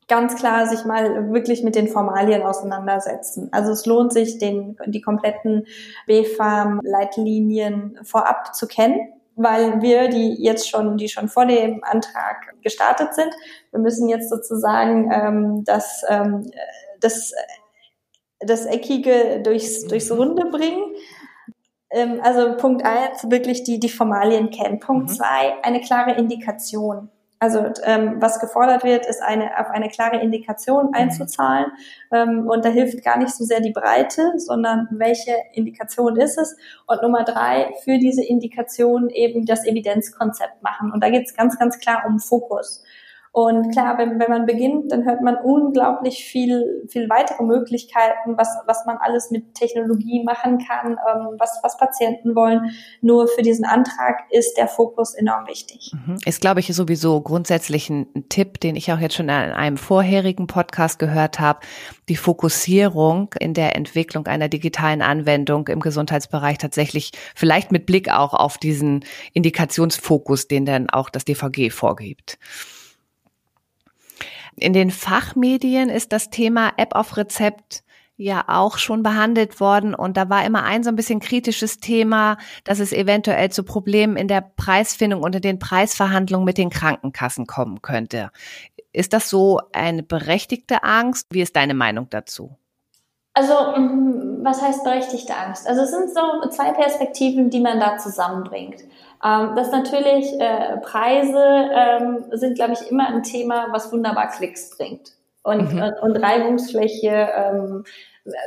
ganz 0.07 0.35
klar 0.35 0.67
sich 0.67 0.85
mal 0.85 1.33
wirklich 1.33 1.63
mit 1.63 1.75
den 1.75 1.87
Formalien 1.87 2.43
auseinandersetzen. 2.43 3.49
Also 3.51 3.71
es 3.71 3.85
lohnt 3.85 4.13
sich, 4.13 4.37
den, 4.37 4.77
die 4.85 5.01
kompletten 5.01 5.65
BFARM-Leitlinien 6.07 7.99
vorab 8.03 8.55
zu 8.55 8.67
kennen 8.67 9.14
weil 9.35 9.81
wir, 9.81 10.07
die 10.07 10.41
jetzt 10.41 10.69
schon, 10.69 10.97
die 10.97 11.09
schon 11.09 11.27
vor 11.27 11.45
dem 11.45 11.83
Antrag 11.83 12.55
gestartet 12.61 13.13
sind, 13.13 13.33
wir 13.71 13.79
müssen 13.79 14.07
jetzt 14.09 14.29
sozusagen 14.29 15.11
ähm, 15.11 15.63
das, 15.65 16.03
ähm, 16.09 16.49
das, 17.01 17.33
das 18.39 18.65
Eckige 18.65 19.41
durchs, 19.43 19.85
durchs 19.87 20.11
Runde 20.11 20.45
bringen. 20.45 20.95
Ähm, 21.89 22.19
also 22.21 22.55
Punkt 22.57 22.85
eins 22.85 23.29
wirklich 23.29 23.63
die, 23.63 23.79
die 23.79 23.89
Formalien 23.89 24.49
kennen. 24.49 24.79
Punkt 24.79 25.09
mhm. 25.09 25.13
zwei 25.13 25.63
eine 25.63 25.81
klare 25.81 26.13
Indikation. 26.13 27.09
Also 27.39 27.65
ähm, 27.83 28.15
was 28.21 28.39
gefordert 28.39 28.83
wird, 28.83 29.05
ist 29.05 29.21
eine 29.21 29.59
auf 29.59 29.69
eine 29.69 29.89
klare 29.89 30.21
Indikation 30.21 30.87
mhm. 30.87 30.93
einzuzahlen. 30.93 31.67
Ähm, 32.11 32.47
und 32.47 32.63
da 32.63 32.69
hilft 32.69 33.03
gar 33.03 33.17
nicht 33.17 33.33
so 33.33 33.43
sehr 33.43 33.59
die 33.59 33.73
Breite, 33.73 34.33
sondern 34.37 34.87
welche 34.91 35.35
Indikation 35.53 36.15
ist 36.15 36.37
es. 36.37 36.55
Und 36.87 37.01
Nummer 37.01 37.23
drei, 37.23 37.73
für 37.83 37.97
diese 37.97 38.23
Indikation 38.23 39.09
eben 39.09 39.45
das 39.45 39.65
Evidenzkonzept 39.65 40.63
machen. 40.63 40.91
Und 40.91 41.03
da 41.03 41.09
geht 41.09 41.27
es 41.27 41.35
ganz, 41.35 41.59
ganz 41.59 41.77
klar 41.79 42.03
um 42.07 42.19
Fokus. 42.19 42.83
Und 43.35 43.71
klar, 43.71 43.97
wenn, 43.97 44.17
wenn 44.17 44.29
man 44.29 44.45
beginnt, 44.45 44.93
dann 44.93 45.03
hört 45.03 45.21
man 45.21 45.35
unglaublich 45.35 46.23
viel, 46.23 46.85
viel 46.87 47.09
weitere 47.09 47.43
Möglichkeiten, 47.43 48.37
was, 48.37 48.47
was 48.65 48.85
man 48.85 48.95
alles 48.95 49.29
mit 49.29 49.55
Technologie 49.55 50.23
machen 50.23 50.57
kann, 50.65 50.91
ähm, 50.91 51.35
was, 51.37 51.59
was 51.61 51.75
Patienten 51.75 52.33
wollen. 52.33 52.71
Nur 53.01 53.27
für 53.27 53.41
diesen 53.41 53.65
Antrag 53.65 54.21
ist 54.29 54.55
der 54.55 54.69
Fokus 54.69 55.13
enorm 55.13 55.47
wichtig. 55.47 55.91
Mhm. 55.91 56.15
Ist, 56.25 56.39
glaube 56.39 56.61
ich, 56.61 56.73
sowieso 56.73 57.19
grundsätzlich 57.19 57.89
ein, 57.89 58.07
ein 58.15 58.29
Tipp, 58.29 58.61
den 58.61 58.77
ich 58.77 58.93
auch 58.93 58.99
jetzt 58.99 59.15
schon 59.15 59.25
in 59.25 59.31
einem 59.31 59.75
vorherigen 59.75 60.47
Podcast 60.47 60.97
gehört 60.97 61.37
habe. 61.37 61.59
Die 62.07 62.15
Fokussierung 62.15 63.35
in 63.37 63.53
der 63.53 63.75
Entwicklung 63.75 64.27
einer 64.27 64.47
digitalen 64.47 65.01
Anwendung 65.01 65.67
im 65.67 65.81
Gesundheitsbereich 65.81 66.57
tatsächlich 66.57 67.11
vielleicht 67.35 67.73
mit 67.73 67.85
Blick 67.85 68.09
auch 68.09 68.33
auf 68.33 68.57
diesen 68.57 69.03
Indikationsfokus, 69.33 70.47
den 70.47 70.65
dann 70.65 70.89
auch 70.89 71.09
das 71.09 71.25
DVG 71.25 71.69
vorgibt. 71.69 72.39
In 74.57 74.73
den 74.73 74.91
Fachmedien 74.91 75.89
ist 75.89 76.11
das 76.11 76.29
Thema 76.29 76.71
App 76.77 76.95
auf 76.95 77.17
Rezept 77.17 77.83
ja 78.17 78.45
auch 78.47 78.77
schon 78.77 79.03
behandelt 79.03 79.59
worden 79.59 79.93
und 79.93 80.15
da 80.15 80.29
war 80.29 80.45
immer 80.45 80.63
ein 80.63 80.83
so 80.83 80.89
ein 80.89 80.95
bisschen 80.95 81.19
kritisches 81.19 81.79
Thema, 81.79 82.37
dass 82.63 82.79
es 82.79 82.93
eventuell 82.93 83.51
zu 83.51 83.63
Problemen 83.63 84.15
in 84.15 84.29
der 84.29 84.41
Preisfindung 84.41 85.21
und 85.21 85.35
in 85.35 85.41
den 85.41 85.59
Preisverhandlungen 85.59 86.45
mit 86.45 86.57
den 86.57 86.69
Krankenkassen 86.69 87.45
kommen 87.45 87.81
könnte. 87.81 88.31
Ist 88.93 89.11
das 89.11 89.29
so 89.29 89.59
eine 89.73 90.03
berechtigte 90.03 90.83
Angst? 90.83 91.27
Wie 91.29 91.41
ist 91.41 91.57
deine 91.57 91.73
Meinung 91.73 92.09
dazu? 92.09 92.55
Also, 93.33 93.53
mm, 93.53 94.45
was 94.45 94.61
heißt 94.61 94.85
berechtigte 94.85 95.35
Angst? 95.35 95.67
Also, 95.67 95.81
es 95.81 95.91
sind 95.91 96.09
so 96.09 96.49
zwei 96.49 96.71
Perspektiven, 96.71 97.49
die 97.49 97.59
man 97.59 97.81
da 97.81 97.97
zusammenbringt. 97.97 98.77
Ähm, 99.25 99.55
das 99.55 99.71
natürlich, 99.71 100.39
äh, 100.39 100.77
Preise 100.83 101.69
ähm, 101.73 102.25
sind, 102.31 102.55
glaube 102.55 102.73
ich, 102.73 102.91
immer 102.91 103.07
ein 103.07 103.23
Thema, 103.23 103.67
was 103.71 103.91
wunderbar 103.91 104.29
Klicks 104.29 104.77
bringt 104.77 105.13
und, 105.41 105.73
mhm. 105.73 105.81
und, 105.81 105.93
und 106.01 106.17
Reibungsfläche 106.17 107.29
ähm, 107.35 107.83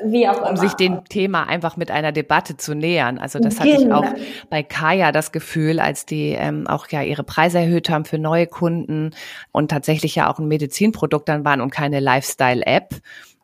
wie 0.02 0.28
auch 0.28 0.40
um 0.40 0.48
immer. 0.48 0.56
sich 0.56 0.74
dem 0.74 1.04
Thema 1.04 1.44
einfach 1.44 1.76
mit 1.76 1.92
einer 1.92 2.10
Debatte 2.10 2.56
zu 2.56 2.74
nähern. 2.74 3.18
Also 3.18 3.38
das 3.38 3.60
hatte 3.60 3.70
ich 3.70 3.92
auch 3.92 4.02
genau. 4.02 4.26
bei 4.50 4.64
Kaya 4.64 5.12
das 5.12 5.30
Gefühl, 5.30 5.78
als 5.78 6.04
die 6.04 6.30
ähm, 6.30 6.66
auch 6.66 6.88
ja 6.88 7.02
ihre 7.02 7.22
Preise 7.22 7.60
erhöht 7.60 7.88
haben 7.88 8.04
für 8.04 8.18
neue 8.18 8.48
Kunden 8.48 9.14
und 9.52 9.70
tatsächlich 9.70 10.16
ja 10.16 10.30
auch 10.30 10.40
ein 10.40 10.48
Medizinprodukt 10.48 11.28
dann 11.28 11.44
waren 11.44 11.60
und 11.60 11.70
keine 11.70 12.00
Lifestyle-App 12.00 12.94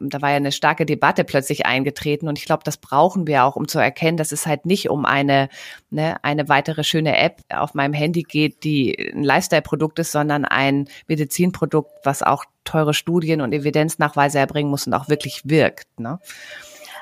da 0.01 0.23
war 0.23 0.31
ja 0.31 0.37
eine 0.37 0.53
starke 0.53 0.87
Debatte 0.87 1.25
plötzlich 1.25 1.67
eingetreten 1.67 2.29
und 2.29 2.39
ich 2.39 2.47
glaube, 2.47 2.63
das 2.65 2.77
brauchen 2.77 3.27
wir 3.27 3.45
auch, 3.45 3.57
um 3.57 3.69
zu 3.69 3.79
erkennen, 3.79 4.17
dass 4.17 4.33
es 4.33 4.47
halt 4.47 4.67
nicht 4.67 4.91
um 4.91 5.05
eine, 5.05 5.49
ne, 5.91 6.17
eine 6.23 6.49
weitere 6.49 6.85
schöne 6.85 7.17
App 7.17 7.41
auf 7.49 7.75
meinem 7.75 7.93
Handy 7.93 8.23
geht, 8.23 8.65
die 8.65 9.13
ein 9.15 9.23
Lifestyle-Produkt 9.23 9.99
ist, 9.99 10.13
sondern 10.13 10.45
ein 10.45 10.89
Medizinprodukt, 11.07 11.93
was 12.05 12.23
auch 12.23 12.45
teure 12.65 12.95
Studien 12.95 13.41
und 13.41 13.53
Evidenznachweise 13.53 14.39
erbringen 14.39 14.71
muss 14.71 14.87
und 14.87 14.95
auch 14.95 15.09
wirklich 15.09 15.43
wirkt. 15.45 15.87
Ne? 15.99 16.19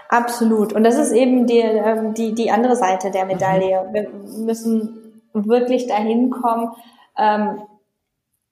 Absolut. 0.08 0.72
Und 0.72 0.84
das 0.84 0.98
ist 0.98 1.12
eben 1.12 1.46
die, 1.46 1.58
ähm, 1.58 2.14
die, 2.14 2.34
die 2.34 2.50
andere 2.50 2.76
Seite 2.76 3.10
der 3.10 3.24
Medaille. 3.24 3.88
Mhm. 3.88 3.94
Wir 3.94 4.10
müssen 4.44 5.22
wirklich 5.32 5.86
dahin 5.86 6.30
kommen, 6.30 6.70
ähm, 7.16 7.62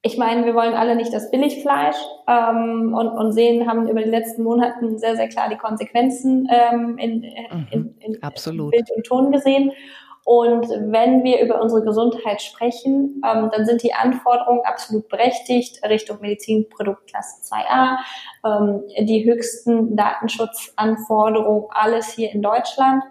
ich 0.02 0.16
meine, 0.16 0.46
wir 0.46 0.54
wollen 0.54 0.74
alle 0.74 0.96
nicht 0.96 1.12
das 1.12 1.30
Billigfleisch 1.30 1.96
ähm, 2.26 2.94
und, 2.94 3.08
und 3.08 3.32
sehen, 3.32 3.68
haben 3.68 3.86
über 3.86 4.02
die 4.02 4.08
letzten 4.08 4.42
Monate 4.42 4.98
sehr, 4.98 5.16
sehr 5.16 5.28
klar 5.28 5.50
die 5.50 5.58
Konsequenzen 5.58 6.48
ähm, 6.50 6.96
in, 6.96 7.22
in, 7.22 7.66
in, 7.70 7.94
in 7.98 8.22
Absolut. 8.22 8.70
Bild 8.70 8.90
und 8.96 9.04
Ton 9.04 9.30
gesehen. 9.30 9.72
Und 10.24 10.68
wenn 10.68 11.24
wir 11.24 11.40
über 11.42 11.60
unsere 11.60 11.82
Gesundheit 11.82 12.40
sprechen, 12.40 13.20
ähm, 13.26 13.50
dann 13.52 13.66
sind 13.66 13.82
die 13.82 13.92
Anforderungen 13.92 14.60
absolut 14.64 15.08
berechtigt 15.08 15.82
Richtung 15.84 16.20
Medizinproduktklasse 16.20 17.42
2a, 17.42 17.98
ähm, 18.44 19.06
die 19.06 19.24
höchsten 19.24 19.96
Datenschutzanforderungen, 19.96 21.64
alles 21.70 22.12
hier 22.12 22.32
in 22.32 22.42
Deutschland. 22.42 23.02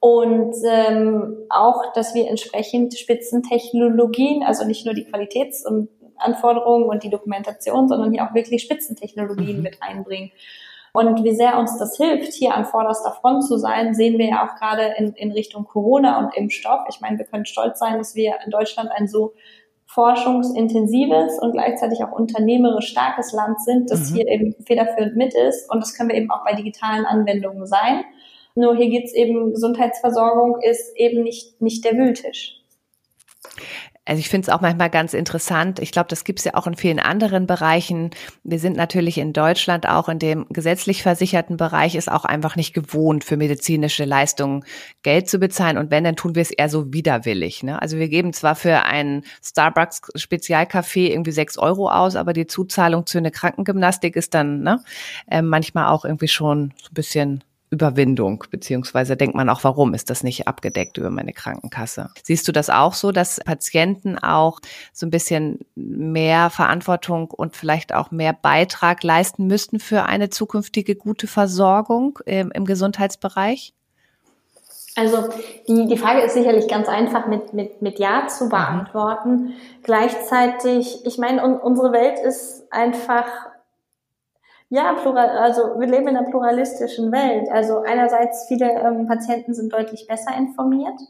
Und 0.00 0.54
ähm, 0.64 1.38
auch, 1.48 1.92
dass 1.92 2.14
wir 2.14 2.28
entsprechend 2.28 2.96
Spitzentechnologien, 2.96 4.44
also 4.44 4.64
nicht 4.64 4.84
nur 4.84 4.94
die 4.94 5.04
Qualitäts- 5.04 5.66
und 5.66 5.88
Anforderungen 6.18 6.84
und 6.84 7.02
die 7.02 7.10
Dokumentation, 7.10 7.88
sondern 7.88 8.12
hier 8.12 8.24
auch 8.24 8.34
wirklich 8.34 8.62
Spitzentechnologien 8.62 9.58
mhm. 9.58 9.62
mit 9.62 9.82
einbringen. 9.82 10.30
Und 10.92 11.22
wie 11.22 11.34
sehr 11.34 11.58
uns 11.58 11.78
das 11.78 11.96
hilft, 11.96 12.32
hier 12.32 12.54
an 12.54 12.64
vorderster 12.64 13.12
Front 13.12 13.44
zu 13.44 13.58
sein, 13.58 13.94
sehen 13.94 14.18
wir 14.18 14.26
ja 14.26 14.46
auch 14.46 14.58
gerade 14.58 14.94
in, 14.96 15.12
in 15.12 15.32
Richtung 15.32 15.64
Corona 15.64 16.18
und 16.18 16.36
Impfstoff. 16.36 16.80
Ich 16.88 17.00
meine, 17.00 17.18
wir 17.18 17.26
können 17.26 17.44
stolz 17.44 17.78
sein, 17.78 17.98
dass 17.98 18.14
wir 18.14 18.36
in 18.44 18.50
Deutschland 18.50 18.90
ein 18.90 19.06
so 19.06 19.34
forschungsintensives 19.86 21.38
und 21.40 21.52
gleichzeitig 21.52 22.02
auch 22.04 22.12
unternehmerisch 22.12 22.88
starkes 22.88 23.32
Land 23.32 23.60
sind, 23.62 23.90
das 23.90 24.10
mhm. 24.10 24.16
hier 24.16 24.28
eben 24.28 24.54
federführend 24.66 25.16
mit 25.16 25.34
ist. 25.34 25.70
Und 25.70 25.80
das 25.80 25.94
können 25.94 26.10
wir 26.10 26.16
eben 26.16 26.30
auch 26.30 26.44
bei 26.44 26.54
digitalen 26.54 27.06
Anwendungen 27.06 27.66
sein. 27.66 28.04
Nur 28.54 28.76
hier 28.76 28.90
geht's 28.90 29.14
eben, 29.14 29.52
Gesundheitsversorgung 29.52 30.60
ist 30.60 30.96
eben 30.96 31.22
nicht, 31.22 31.62
nicht 31.62 31.84
der 31.84 31.92
Wühltisch. 31.92 32.60
Also 34.08 34.20
ich 34.20 34.30
finde 34.30 34.46
es 34.46 34.54
auch 34.54 34.62
manchmal 34.62 34.88
ganz 34.88 35.12
interessant. 35.12 35.80
Ich 35.80 35.92
glaube, 35.92 36.08
das 36.08 36.24
gibt 36.24 36.38
es 36.38 36.46
ja 36.46 36.54
auch 36.54 36.66
in 36.66 36.76
vielen 36.76 36.98
anderen 36.98 37.46
Bereichen. 37.46 38.10
Wir 38.42 38.58
sind 38.58 38.74
natürlich 38.74 39.18
in 39.18 39.34
Deutschland 39.34 39.86
auch 39.86 40.08
in 40.08 40.18
dem 40.18 40.46
gesetzlich 40.48 41.02
versicherten 41.02 41.58
Bereich 41.58 41.94
ist 41.94 42.10
auch 42.10 42.24
einfach 42.24 42.56
nicht 42.56 42.72
gewohnt, 42.72 43.22
für 43.22 43.36
medizinische 43.36 44.06
Leistungen 44.06 44.64
Geld 45.02 45.28
zu 45.28 45.38
bezahlen. 45.38 45.76
Und 45.76 45.90
wenn, 45.90 46.04
dann 46.04 46.16
tun 46.16 46.34
wir 46.34 46.40
es 46.40 46.50
eher 46.50 46.70
so 46.70 46.90
widerwillig. 46.90 47.62
Ne? 47.62 47.82
Also 47.82 47.98
wir 47.98 48.08
geben 48.08 48.32
zwar 48.32 48.54
für 48.54 48.82
einen 48.84 49.24
Starbucks 49.44 50.00
Spezialkaffee 50.14 51.12
irgendwie 51.12 51.32
sechs 51.32 51.58
Euro 51.58 51.90
aus, 51.90 52.16
aber 52.16 52.32
die 52.32 52.46
Zuzahlung 52.46 53.04
zu 53.04 53.18
einer 53.18 53.30
Krankengymnastik 53.30 54.16
ist 54.16 54.32
dann 54.32 54.62
ne, 54.62 54.82
äh, 55.30 55.42
manchmal 55.42 55.88
auch 55.88 56.06
irgendwie 56.06 56.28
schon 56.28 56.72
so 56.82 56.88
ein 56.90 56.94
bisschen 56.94 57.44
Überwindung, 57.70 58.44
beziehungsweise 58.50 59.16
denkt 59.16 59.34
man 59.34 59.48
auch, 59.48 59.64
warum 59.64 59.94
ist 59.94 60.10
das 60.10 60.22
nicht 60.22 60.48
abgedeckt 60.48 60.96
über 60.96 61.10
meine 61.10 61.32
Krankenkasse? 61.32 62.10
Siehst 62.22 62.48
du 62.48 62.52
das 62.52 62.70
auch 62.70 62.94
so, 62.94 63.12
dass 63.12 63.40
Patienten 63.44 64.18
auch 64.18 64.60
so 64.92 65.06
ein 65.06 65.10
bisschen 65.10 65.60
mehr 65.74 66.50
Verantwortung 66.50 67.30
und 67.30 67.56
vielleicht 67.56 67.94
auch 67.94 68.10
mehr 68.10 68.32
Beitrag 68.32 69.02
leisten 69.02 69.46
müssten 69.46 69.80
für 69.80 70.04
eine 70.04 70.30
zukünftige 70.30 70.96
gute 70.96 71.26
Versorgung 71.26 72.18
im, 72.26 72.50
im 72.50 72.64
Gesundheitsbereich? 72.64 73.74
Also 74.98 75.28
die, 75.68 75.86
die 75.86 75.96
Frage 75.96 76.22
ist 76.22 76.34
sicherlich 76.34 76.66
ganz 76.66 76.88
einfach 76.88 77.28
mit, 77.28 77.52
mit, 77.52 77.82
mit 77.82 78.00
Ja 78.00 78.26
zu 78.26 78.46
mhm. 78.46 78.48
beantworten. 78.48 79.30
Mhm. 79.30 79.52
Gleichzeitig, 79.84 81.06
ich 81.06 81.18
meine, 81.18 81.44
un, 81.44 81.56
unsere 81.56 81.92
Welt 81.92 82.18
ist 82.18 82.64
einfach 82.72 83.26
ja, 84.70 84.92
plural, 84.94 85.30
also 85.30 85.80
wir 85.80 85.86
leben 85.86 86.08
in 86.08 86.16
einer 86.16 86.28
pluralistischen 86.28 87.10
Welt. 87.10 87.48
Also 87.50 87.80
einerseits 87.80 88.46
viele 88.48 88.70
ähm, 88.70 89.06
Patienten 89.06 89.54
sind 89.54 89.72
deutlich 89.72 90.06
besser 90.06 90.36
informiert, 90.36 91.00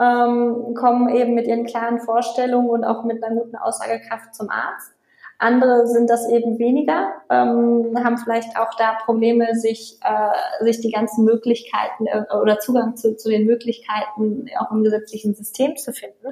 ähm, 0.00 0.74
kommen 0.74 1.08
eben 1.08 1.34
mit 1.34 1.46
ihren 1.46 1.64
klaren 1.66 1.98
Vorstellungen 1.98 2.70
und 2.70 2.84
auch 2.84 3.04
mit 3.04 3.22
einer 3.22 3.34
guten 3.34 3.56
Aussagekraft 3.56 4.34
zum 4.34 4.50
Arzt. 4.50 4.92
Andere 5.38 5.88
sind 5.88 6.08
das 6.08 6.28
eben 6.28 6.60
weniger, 6.60 7.14
ähm, 7.28 7.98
haben 8.04 8.16
vielleicht 8.16 8.56
auch 8.56 8.72
da 8.78 8.96
Probleme, 9.04 9.56
sich, 9.56 9.98
äh, 10.04 10.64
sich 10.64 10.80
die 10.80 10.92
ganzen 10.92 11.24
Möglichkeiten 11.24 12.06
äh, 12.06 12.22
oder 12.40 12.60
Zugang 12.60 12.94
zu, 12.94 13.16
zu 13.16 13.28
den 13.28 13.44
Möglichkeiten 13.46 14.46
auch 14.60 14.70
im 14.70 14.84
gesetzlichen 14.84 15.34
System 15.34 15.76
zu 15.76 15.92
finden. 15.92 16.28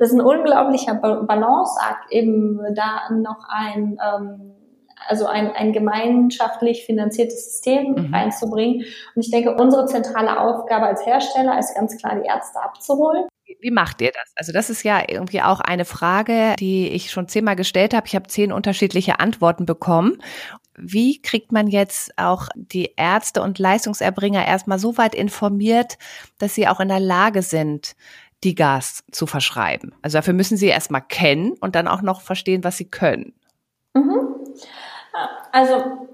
Das 0.00 0.08
ist 0.08 0.14
ein 0.14 0.20
unglaublicher 0.20 0.94
Balanceakt, 0.94 2.10
eben 2.10 2.60
da 2.74 3.08
noch 3.12 3.44
ein 3.48 3.96
ähm, 4.04 4.57
also 5.08 5.26
ein, 5.26 5.50
ein 5.52 5.72
gemeinschaftlich 5.72 6.84
finanziertes 6.84 7.44
System 7.44 7.92
mhm. 7.92 8.14
reinzubringen. 8.14 8.84
Und 9.14 9.24
ich 9.24 9.30
denke, 9.30 9.54
unsere 9.54 9.86
zentrale 9.86 10.38
Aufgabe 10.38 10.86
als 10.86 11.04
Hersteller 11.04 11.58
ist 11.58 11.74
ganz 11.74 11.96
klar, 11.96 12.16
die 12.16 12.26
Ärzte 12.26 12.60
abzuholen. 12.60 13.26
Wie 13.60 13.70
macht 13.70 14.00
ihr 14.02 14.12
das? 14.12 14.32
Also 14.36 14.52
das 14.52 14.70
ist 14.70 14.82
ja 14.82 15.02
irgendwie 15.08 15.42
auch 15.42 15.60
eine 15.60 15.84
Frage, 15.84 16.54
die 16.58 16.88
ich 16.88 17.10
schon 17.10 17.28
zehnmal 17.28 17.56
gestellt 17.56 17.94
habe. 17.94 18.06
Ich 18.06 18.14
habe 18.14 18.28
zehn 18.28 18.52
unterschiedliche 18.52 19.20
Antworten 19.20 19.66
bekommen. 19.66 20.22
Wie 20.76 21.20
kriegt 21.20 21.50
man 21.50 21.66
jetzt 21.66 22.16
auch 22.16 22.48
die 22.54 22.92
Ärzte 22.96 23.42
und 23.42 23.58
Leistungserbringer 23.58 24.46
erstmal 24.46 24.78
so 24.78 24.96
weit 24.96 25.14
informiert, 25.14 25.98
dass 26.38 26.54
sie 26.54 26.68
auch 26.68 26.78
in 26.78 26.88
der 26.88 27.00
Lage 27.00 27.42
sind, 27.42 27.96
die 28.44 28.54
Gas 28.54 29.02
zu 29.10 29.26
verschreiben? 29.26 29.94
Also 30.02 30.18
dafür 30.18 30.34
müssen 30.34 30.56
sie 30.56 30.66
erstmal 30.66 31.02
kennen 31.02 31.54
und 31.60 31.74
dann 31.74 31.88
auch 31.88 32.02
noch 32.02 32.20
verstehen, 32.20 32.62
was 32.62 32.76
sie 32.76 32.88
können. 32.88 33.32
Mhm. 33.94 34.28
Also 35.52 36.08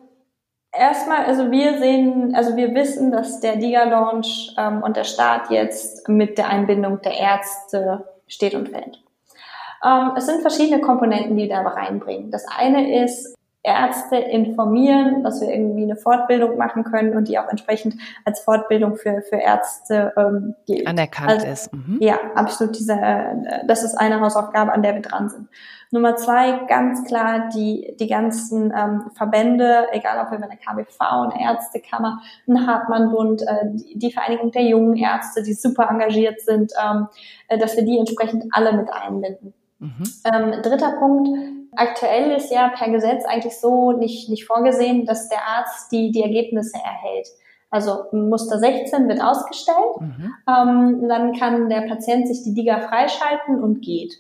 erstmal, 0.72 1.24
also 1.24 1.50
wir 1.50 1.78
sehen, 1.78 2.34
also 2.34 2.56
wir 2.56 2.74
wissen, 2.74 3.12
dass 3.12 3.40
der 3.40 3.56
Diga-Launch 3.56 4.54
ähm, 4.58 4.82
und 4.82 4.96
der 4.96 5.04
Start 5.04 5.50
jetzt 5.50 6.08
mit 6.08 6.38
der 6.38 6.48
Einbindung 6.48 7.00
der 7.02 7.18
Ärzte 7.18 8.08
steht 8.26 8.54
und 8.54 8.68
fällt. 8.68 9.02
Ähm, 9.84 10.12
es 10.16 10.26
sind 10.26 10.40
verschiedene 10.40 10.80
Komponenten, 10.80 11.36
die 11.36 11.48
da 11.48 11.60
reinbringen. 11.60 12.30
Das 12.30 12.46
eine 12.48 13.04
ist, 13.04 13.34
Ärzte 13.64 14.16
informieren, 14.16 15.24
dass 15.24 15.40
wir 15.40 15.48
irgendwie 15.48 15.84
eine 15.84 15.96
Fortbildung 15.96 16.58
machen 16.58 16.84
können 16.84 17.16
und 17.16 17.28
die 17.28 17.38
auch 17.38 17.48
entsprechend 17.48 17.96
als 18.26 18.40
Fortbildung 18.40 18.96
für, 18.96 19.22
für 19.22 19.36
Ärzte 19.36 20.12
ähm, 20.18 20.54
gilt. 20.66 20.86
Anerkannt 20.86 21.30
also, 21.30 21.46
ist. 21.46 21.72
Mhm. 21.72 21.96
Ja, 21.98 22.18
absolut. 22.34 22.78
Diese, 22.78 22.92
äh, 22.92 23.66
das 23.66 23.82
ist 23.82 23.94
eine 23.94 24.20
Hausaufgabe, 24.20 24.70
an 24.70 24.82
der 24.82 24.94
wir 24.94 25.00
dran 25.00 25.30
sind. 25.30 25.48
Nummer 25.90 26.16
zwei, 26.16 26.66
ganz 26.66 27.04
klar 27.04 27.48
die, 27.54 27.96
die 27.98 28.06
ganzen 28.06 28.70
ähm, 28.76 29.10
Verbände, 29.14 29.86
egal 29.92 30.26
ob 30.26 30.30
wir 30.30 30.44
eine 30.44 30.58
KBV, 30.58 31.00
eine 31.00 31.42
Ärztekammer, 31.42 32.20
ein 32.46 32.66
Hartmann-Bund, 32.66 33.42
äh, 33.42 33.70
die, 33.72 33.98
die, 33.98 34.12
Vereinigung 34.12 34.50
der 34.50 34.64
jungen 34.64 34.96
Ärzte, 34.96 35.42
die 35.42 35.54
super 35.54 35.88
engagiert 35.88 36.40
sind, 36.42 36.72
ähm, 36.84 37.06
äh, 37.48 37.56
dass 37.56 37.76
wir 37.76 37.84
die 37.84 37.98
entsprechend 37.98 38.44
alle 38.50 38.76
mit 38.76 38.92
einbinden. 38.92 39.54
Mhm. 39.78 40.02
Ähm, 40.24 40.62
dritter 40.62 40.92
Punkt, 40.98 41.28
aktuell 41.76 42.32
ist 42.32 42.50
ja 42.50 42.68
per 42.68 42.90
Gesetz 42.90 43.24
eigentlich 43.24 43.58
so 43.58 43.92
nicht, 43.92 44.28
nicht 44.28 44.46
vorgesehen, 44.46 45.06
dass 45.06 45.28
der 45.28 45.46
Arzt 45.46 45.90
die, 45.92 46.10
die 46.10 46.22
Ergebnisse 46.22 46.76
erhält. 46.76 47.28
Also 47.70 48.04
Muster 48.12 48.58
16 48.58 49.08
wird 49.08 49.20
ausgestellt, 49.20 50.00
mhm. 50.00 50.34
ähm, 50.48 51.08
dann 51.08 51.32
kann 51.32 51.68
der 51.68 51.82
Patient 51.82 52.28
sich 52.28 52.44
die 52.44 52.54
DIGA 52.54 52.80
freischalten 52.80 53.62
und 53.62 53.80
geht. 53.82 54.14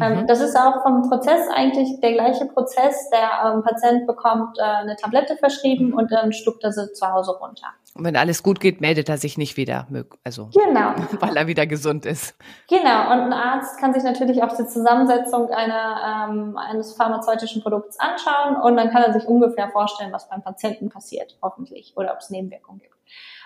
Ähm, 0.00 0.20
mhm. 0.20 0.26
Das 0.26 0.40
ist 0.40 0.56
auch 0.56 0.82
vom 0.82 1.08
Prozess 1.08 1.48
eigentlich 1.54 2.00
der 2.00 2.12
gleiche 2.12 2.46
Prozess. 2.46 3.10
Der 3.10 3.52
ähm, 3.52 3.62
Patient 3.62 4.06
bekommt 4.06 4.58
äh, 4.58 4.62
eine 4.62 4.96
Tablette 4.96 5.36
verschrieben 5.36 5.94
und 5.94 6.12
dann 6.12 6.32
stuckt 6.32 6.64
er 6.64 6.72
sie 6.72 6.92
zu 6.92 7.06
Hause 7.10 7.32
runter. 7.32 7.68
Und 7.96 8.04
wenn 8.04 8.16
alles 8.16 8.42
gut 8.42 8.60
geht, 8.60 8.80
meldet 8.80 9.08
er 9.08 9.16
sich 9.16 9.38
nicht 9.38 9.56
wieder, 9.56 9.86
also 10.22 10.50
genau. 10.52 10.94
weil 11.20 11.36
er 11.36 11.46
wieder 11.46 11.66
gesund 11.66 12.04
ist. 12.04 12.36
Genau. 12.68 13.12
Und 13.12 13.20
ein 13.20 13.32
Arzt 13.32 13.78
kann 13.78 13.94
sich 13.94 14.02
natürlich 14.02 14.42
auch 14.42 14.54
die 14.54 14.66
Zusammensetzung 14.66 15.50
einer, 15.50 16.28
ähm, 16.30 16.56
eines 16.58 16.92
pharmazeutischen 16.94 17.62
Produkts 17.62 17.98
anschauen 17.98 18.56
und 18.56 18.76
dann 18.76 18.90
kann 18.90 19.02
er 19.02 19.12
sich 19.12 19.26
ungefähr 19.26 19.70
vorstellen, 19.70 20.12
was 20.12 20.28
beim 20.28 20.42
Patienten 20.42 20.90
passiert, 20.90 21.38
hoffentlich, 21.42 21.94
oder 21.96 22.12
ob 22.12 22.18
es 22.18 22.30
Nebenwirkungen 22.30 22.80
gibt. 22.80 22.94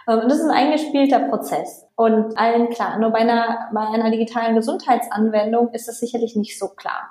Ähm, 0.09 0.21
und 0.21 0.31
das 0.31 0.39
ist 0.39 0.45
ein 0.45 0.51
eingespielter 0.51 1.21
Prozess 1.29 1.87
und 1.97 2.37
allen 2.37 2.71
klar. 2.71 2.99
Nur 2.99 3.11
bei 3.11 3.21
einer, 3.21 3.71
bei 3.73 3.87
einer 3.87 4.11
digitalen 4.11 4.57
Gesundheitsanwendung 4.57 5.73
ist 5.73 5.87
das 5.87 6.01
sicherlich 6.01 6.35
nicht 6.35 6.59
so 6.59 6.69
klar. 6.69 7.11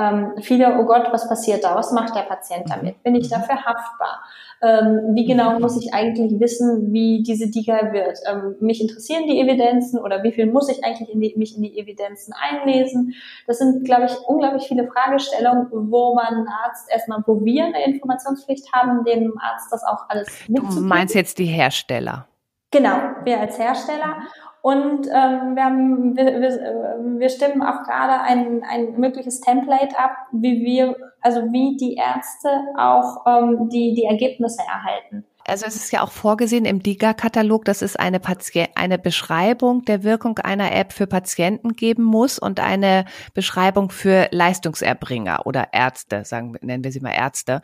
Ähm, 0.00 0.32
viele, 0.40 0.78
oh 0.78 0.84
Gott, 0.86 1.08
was 1.12 1.28
passiert 1.28 1.62
da? 1.62 1.74
Was 1.74 1.92
macht 1.92 2.14
der 2.16 2.22
Patient 2.22 2.64
Mhm. 2.66 2.70
damit? 2.70 3.02
Bin 3.02 3.14
ich 3.16 3.28
dafür 3.28 3.56
haftbar? 3.56 4.22
Ähm, 4.62 5.14
wie 5.14 5.24
genau 5.26 5.58
muss 5.58 5.76
ich 5.82 5.92
eigentlich 5.92 6.38
wissen, 6.40 6.92
wie 6.92 7.22
diese 7.22 7.50
DIGA 7.50 7.92
wird? 7.92 8.18
Ähm, 8.30 8.56
mich 8.60 8.80
interessieren 8.80 9.24
die 9.26 9.40
Evidenzen 9.40 9.98
oder 9.98 10.22
wie 10.22 10.32
viel 10.32 10.46
muss 10.46 10.68
ich 10.70 10.84
eigentlich 10.84 11.10
in 11.12 11.20
die, 11.20 11.34
mich 11.36 11.56
in 11.56 11.62
die 11.62 11.78
Evidenzen 11.78 12.32
einlesen? 12.38 13.14
Das 13.46 13.58
sind, 13.58 13.84
glaube 13.84 14.04
ich, 14.06 14.12
unglaublich 14.26 14.64
viele 14.68 14.86
Fragestellungen, 14.86 15.68
wo 15.70 16.14
man 16.14 16.26
einen 16.26 16.48
Arzt 16.64 16.90
erstmal, 16.90 17.22
wo 17.26 17.44
wir 17.44 17.64
eine 17.66 17.84
Informationspflicht 17.84 18.72
haben, 18.72 19.04
dem 19.04 19.34
Arzt 19.38 19.72
das 19.72 19.82
auch 19.84 20.08
alles 20.08 20.28
Du 20.46 20.52
mitzugeben. 20.54 20.88
meinst 20.88 21.14
jetzt 21.14 21.38
die 21.38 21.46
Hersteller? 21.46 22.26
Genau, 22.70 22.96
wir 23.24 23.40
als 23.40 23.58
Hersteller. 23.58 24.18
Und 24.62 25.06
ähm, 25.06 25.56
wir, 25.56 25.64
haben, 25.64 26.16
wir, 26.16 26.26
wir, 26.26 26.48
äh, 26.48 27.18
wir 27.18 27.28
stimmen 27.30 27.62
auch 27.62 27.82
gerade 27.82 28.20
ein, 28.22 28.62
ein 28.62 29.00
mögliches 29.00 29.40
Template 29.40 29.98
ab, 29.98 30.12
wie 30.32 30.64
wir, 30.64 30.96
also 31.22 31.40
wie 31.52 31.76
die 31.76 31.94
Ärzte 31.94 32.48
auch 32.76 33.24
ähm, 33.26 33.68
die, 33.70 33.94
die 33.94 34.04
Ergebnisse 34.04 34.60
erhalten. 34.62 35.24
Also 35.46 35.66
es 35.66 35.74
ist 35.74 35.90
ja 35.90 36.02
auch 36.02 36.12
vorgesehen 36.12 36.64
im 36.64 36.82
DIGA-Katalog, 36.82 37.64
dass 37.64 37.82
es 37.82 37.96
eine, 37.96 38.20
Patient, 38.20 38.70
eine 38.76 38.98
Beschreibung 38.98 39.84
der 39.84 40.04
Wirkung 40.04 40.38
einer 40.38 40.72
App 40.72 40.92
für 40.92 41.06
Patienten 41.06 41.72
geben 41.72 42.04
muss 42.04 42.38
und 42.38 42.60
eine 42.60 43.04
Beschreibung 43.34 43.90
für 43.90 44.28
Leistungserbringer 44.30 45.46
oder 45.46 45.68
Ärzte, 45.72 46.24
sagen, 46.24 46.56
nennen 46.60 46.84
wir 46.84 46.92
sie 46.92 47.00
mal 47.00 47.12
Ärzte. 47.12 47.62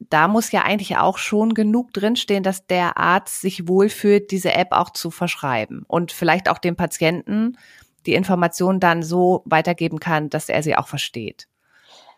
Da 0.00 0.28
muss 0.28 0.52
ja 0.52 0.62
eigentlich 0.62 0.96
auch 0.96 1.18
schon 1.18 1.54
genug 1.54 1.92
drinstehen, 1.92 2.42
dass 2.42 2.66
der 2.66 2.96
Arzt 2.96 3.40
sich 3.40 3.66
wohlfühlt, 3.66 4.30
diese 4.30 4.54
App 4.54 4.68
auch 4.70 4.90
zu 4.90 5.10
verschreiben 5.10 5.84
und 5.88 6.12
vielleicht 6.12 6.48
auch 6.48 6.58
dem 6.58 6.76
Patienten 6.76 7.58
die 8.06 8.14
Informationen 8.14 8.80
dann 8.80 9.02
so 9.02 9.42
weitergeben 9.44 10.00
kann, 10.00 10.30
dass 10.30 10.48
er 10.48 10.62
sie 10.62 10.76
auch 10.76 10.86
versteht. 10.86 11.48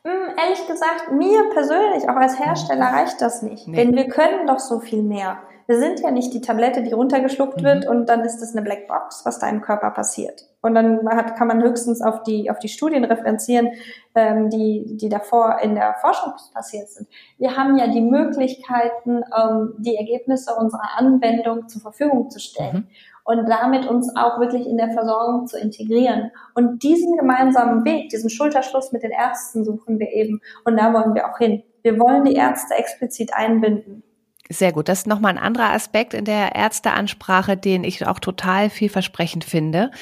Hm, 0.04 0.34
ehrlich 0.38 0.66
gesagt, 0.66 1.12
mir 1.12 1.50
persönlich, 1.52 2.08
auch 2.08 2.16
als 2.16 2.38
Hersteller, 2.38 2.86
reicht 2.86 3.20
das 3.20 3.42
nicht. 3.42 3.66
Nee. 3.66 3.76
Denn 3.76 3.94
wir 3.94 4.08
können 4.08 4.46
doch 4.46 4.58
so 4.58 4.80
viel 4.80 5.02
mehr. 5.02 5.38
Wir 5.70 5.78
sind 5.78 6.00
ja 6.00 6.10
nicht 6.10 6.34
die 6.34 6.40
Tablette, 6.40 6.82
die 6.82 6.92
runtergeschluckt 6.92 7.60
Mhm. 7.60 7.64
wird 7.64 7.86
und 7.86 8.06
dann 8.08 8.22
ist 8.22 8.42
es 8.42 8.56
eine 8.56 8.62
Blackbox, 8.62 9.24
was 9.24 9.38
da 9.38 9.48
im 9.48 9.60
Körper 9.60 9.92
passiert. 9.92 10.48
Und 10.62 10.74
dann 10.74 11.08
hat, 11.08 11.36
kann 11.36 11.46
man 11.46 11.62
höchstens 11.62 12.02
auf 12.02 12.24
die, 12.24 12.50
auf 12.50 12.58
die 12.58 12.66
Studien 12.68 13.04
referenzieren, 13.04 13.68
ähm, 14.16 14.50
die, 14.50 14.96
die 14.96 15.08
davor 15.08 15.60
in 15.62 15.76
der 15.76 15.94
Forschung 16.00 16.32
passiert 16.52 16.88
sind. 16.88 17.06
Wir 17.38 17.56
haben 17.56 17.76
ja 17.78 17.86
die 17.86 18.00
Möglichkeiten, 18.00 19.22
ähm, 19.32 19.74
die 19.78 19.94
Ergebnisse 19.94 20.56
unserer 20.56 20.98
Anwendung 20.98 21.68
zur 21.68 21.82
Verfügung 21.82 22.30
zu 22.30 22.40
stellen 22.40 22.74
Mhm. 22.74 22.86
und 23.22 23.48
damit 23.48 23.86
uns 23.86 24.12
auch 24.16 24.40
wirklich 24.40 24.66
in 24.66 24.76
der 24.76 24.90
Versorgung 24.90 25.46
zu 25.46 25.56
integrieren. 25.56 26.32
Und 26.56 26.82
diesen 26.82 27.16
gemeinsamen 27.16 27.84
Weg, 27.84 28.08
diesen 28.08 28.28
Schulterschluss 28.28 28.90
mit 28.90 29.04
den 29.04 29.12
Ärzten 29.12 29.64
suchen 29.64 30.00
wir 30.00 30.10
eben. 30.12 30.40
Und 30.64 30.76
da 30.80 30.92
wollen 30.92 31.14
wir 31.14 31.30
auch 31.30 31.38
hin. 31.38 31.62
Wir 31.82 31.96
wollen 32.00 32.24
die 32.24 32.34
Ärzte 32.34 32.74
explizit 32.74 33.32
einbinden. 33.34 34.02
Sehr 34.52 34.72
gut. 34.72 34.88
Das 34.88 35.00
ist 35.00 35.06
nochmal 35.06 35.30
ein 35.30 35.42
anderer 35.42 35.70
Aspekt 35.70 36.12
in 36.12 36.24
der 36.24 36.56
Ärzteansprache, 36.56 37.56
den 37.56 37.84
ich 37.84 38.04
auch 38.04 38.18
total 38.18 38.68
vielversprechend 38.68 39.44
finde. 39.44 39.92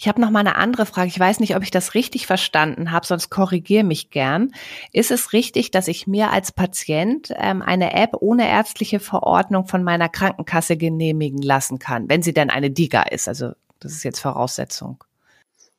Ich 0.00 0.08
habe 0.08 0.20
noch 0.20 0.30
mal 0.30 0.40
eine 0.40 0.56
andere 0.56 0.84
Frage. 0.84 1.06
Ich 1.06 1.18
weiß 1.18 1.38
nicht, 1.38 1.54
ob 1.54 1.62
ich 1.62 1.70
das 1.70 1.94
richtig 1.94 2.26
verstanden 2.26 2.90
habe, 2.90 3.06
sonst 3.06 3.30
korrigiere 3.30 3.84
mich 3.84 4.10
gern. 4.10 4.50
Ist 4.92 5.12
es 5.12 5.32
richtig, 5.32 5.70
dass 5.70 5.86
ich 5.86 6.08
mir 6.08 6.32
als 6.32 6.50
Patient 6.50 7.32
ähm, 7.36 7.62
eine 7.62 7.94
App 7.94 8.16
ohne 8.18 8.48
ärztliche 8.48 8.98
Verordnung 8.98 9.68
von 9.68 9.84
meiner 9.84 10.08
Krankenkasse 10.08 10.76
genehmigen 10.76 11.40
lassen 11.40 11.78
kann, 11.78 12.08
wenn 12.08 12.22
sie 12.22 12.34
denn 12.34 12.50
eine 12.50 12.72
DIGA 12.72 13.02
ist? 13.02 13.28
Also 13.28 13.52
das 13.78 13.92
ist 13.92 14.02
jetzt 14.02 14.18
Voraussetzung. 14.18 15.04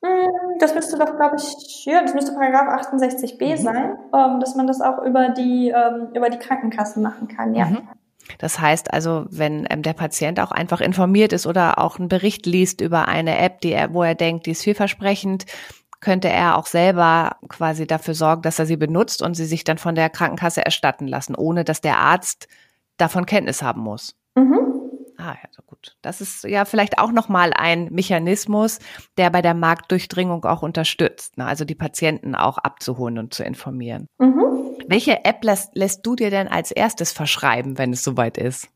Hm, 0.01 0.48
Das 0.59 0.75
müsste 0.75 0.97
doch, 0.97 1.15
glaube 1.15 1.37
ich, 1.37 1.85
ja, 1.85 2.01
das 2.01 2.13
müsste 2.13 2.33
Paragraph 2.33 2.67
68b 2.67 3.53
Mhm. 3.53 3.57
sein, 3.57 3.97
ähm, 4.13 4.39
dass 4.39 4.55
man 4.55 4.67
das 4.67 4.81
auch 4.81 5.03
über 5.03 5.29
die, 5.29 5.69
ähm, 5.69 6.09
über 6.13 6.29
die 6.29 6.37
Krankenkassen 6.37 7.01
machen 7.01 7.27
kann, 7.27 7.55
ja. 7.55 7.65
Mhm. 7.65 7.87
Das 8.37 8.59
heißt 8.59 8.93
also, 8.93 9.25
wenn 9.31 9.65
ähm, 9.69 9.81
der 9.81 9.93
Patient 9.93 10.39
auch 10.39 10.51
einfach 10.51 10.81
informiert 10.81 11.33
ist 11.33 11.47
oder 11.47 11.79
auch 11.79 11.97
einen 11.97 12.09
Bericht 12.09 12.45
liest 12.45 12.79
über 12.81 13.07
eine 13.07 13.37
App, 13.39 13.61
die 13.61 13.71
er, 13.71 13.93
wo 13.93 14.03
er 14.03 14.15
denkt, 14.15 14.45
die 14.45 14.51
ist 14.51 14.63
vielversprechend, 14.63 15.45
könnte 16.01 16.29
er 16.29 16.57
auch 16.57 16.65
selber 16.67 17.37
quasi 17.49 17.87
dafür 17.87 18.13
sorgen, 18.13 18.43
dass 18.43 18.59
er 18.59 18.65
sie 18.65 18.77
benutzt 18.77 19.21
und 19.21 19.33
sie 19.33 19.45
sich 19.45 19.63
dann 19.63 19.77
von 19.77 19.95
der 19.95 20.09
Krankenkasse 20.09 20.63
erstatten 20.63 21.07
lassen, 21.07 21.35
ohne 21.35 21.63
dass 21.63 21.81
der 21.81 21.97
Arzt 21.97 22.47
davon 22.97 23.25
Kenntnis 23.25 23.61
haben 23.63 23.81
muss. 23.81 24.15
Mhm. 24.35 24.78
Ah, 25.21 25.35
ja, 25.43 25.49
so 25.51 25.61
gut. 25.63 25.97
Das 26.01 26.21
ist 26.21 26.45
ja 26.45 26.63
vielleicht 26.63 26.97
auch 26.97 27.11
nochmal 27.11 27.51
ein 27.53 27.89
Mechanismus, 27.91 28.79
der 29.17 29.29
bei 29.29 29.41
der 29.41 29.53
Marktdurchdringung 29.53 30.45
auch 30.45 30.61
unterstützt, 30.61 31.37
ne? 31.37 31.45
also 31.45 31.65
die 31.65 31.75
Patienten 31.75 32.35
auch 32.35 32.57
abzuholen 32.57 33.17
und 33.17 33.33
zu 33.33 33.43
informieren. 33.43 34.07
Mhm. 34.17 34.77
Welche 34.87 35.25
App 35.25 35.43
lässt, 35.43 35.75
lässt 35.75 36.05
du 36.05 36.15
dir 36.15 36.29
denn 36.29 36.47
als 36.47 36.71
erstes 36.71 37.11
verschreiben, 37.11 37.77
wenn 37.77 37.91
es 37.91 38.01
soweit 38.01 38.37
ist? 38.37 38.69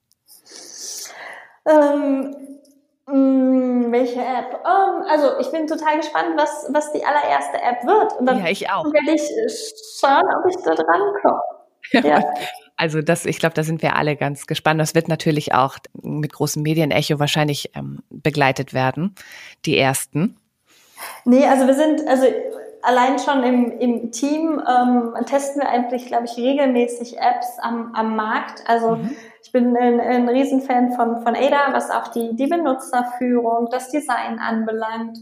Ähm, 1.66 2.36
mh, 3.08 3.92
welche 3.92 4.20
App? 4.20 4.66
Ähm, 4.66 5.04
also 5.10 5.40
ich 5.40 5.50
bin 5.50 5.66
total 5.66 5.96
gespannt, 5.96 6.34
was, 6.36 6.68
was 6.74 6.92
die 6.92 7.06
allererste 7.06 7.62
App 7.62 7.86
wird. 7.86 8.20
Und 8.20 8.26
dann 8.26 8.40
Ja, 8.40 8.50
ich 8.50 8.70
auch. 8.70 8.84
werde 8.84 9.12
ich 9.16 9.22
schauen, 9.98 10.26
ob 10.38 10.46
ich 10.50 10.58
da 10.62 10.76
dran 10.76 11.02
komme. 11.22 11.42
Ja. 12.04 12.22
Also 12.76 13.02
das, 13.02 13.26
ich 13.26 13.40
glaube, 13.40 13.56
da 13.56 13.64
sind 13.64 13.82
wir 13.82 13.96
alle 13.96 14.16
ganz 14.16 14.48
gespannt. 14.48 14.80
Das 14.80 14.96
wird 14.96 15.08
natürlich 15.08 15.54
auch 15.54 15.78
mit 16.02 16.34
großem 16.34 16.64
Medienecho 16.64 17.20
wahrscheinlich 17.20 17.72
ähm, 17.76 18.00
begleitet 18.10 18.74
werden, 18.74 19.16
die 19.66 19.78
ersten. 19.78 20.38
Nee, 21.26 21.46
also 21.46 21.68
wir 21.68 21.76
sind, 21.76 22.08
also 22.08 22.26
allein 22.82 23.20
schon 23.20 23.44
im, 23.44 23.80
im 23.80 24.12
Team 24.12 24.62
ähm, 24.68 25.14
testen 25.26 25.62
wir 25.62 25.70
eigentlich, 25.70 26.08
glaube 26.08 26.26
ich, 26.26 26.38
regelmäßig 26.38 27.18
Apps 27.18 27.58
am, 27.62 27.94
am 27.94 28.16
Markt. 28.16 28.64
Also 28.68 28.98
Mhm. 28.98 29.16
ich 29.44 29.52
bin 29.52 29.76
ein, 29.78 30.00
ein 30.00 30.30
Riesenfan 30.30 30.94
von, 30.94 31.22
von 31.24 31.36
Ada, 31.36 31.74
was 31.74 31.90
auch 31.92 32.10
die, 32.10 32.36
die 32.36 32.48
Benutzerführung, 32.48 33.70
das 33.72 33.90
Design 33.90 34.40
anbelangt. 34.40 35.18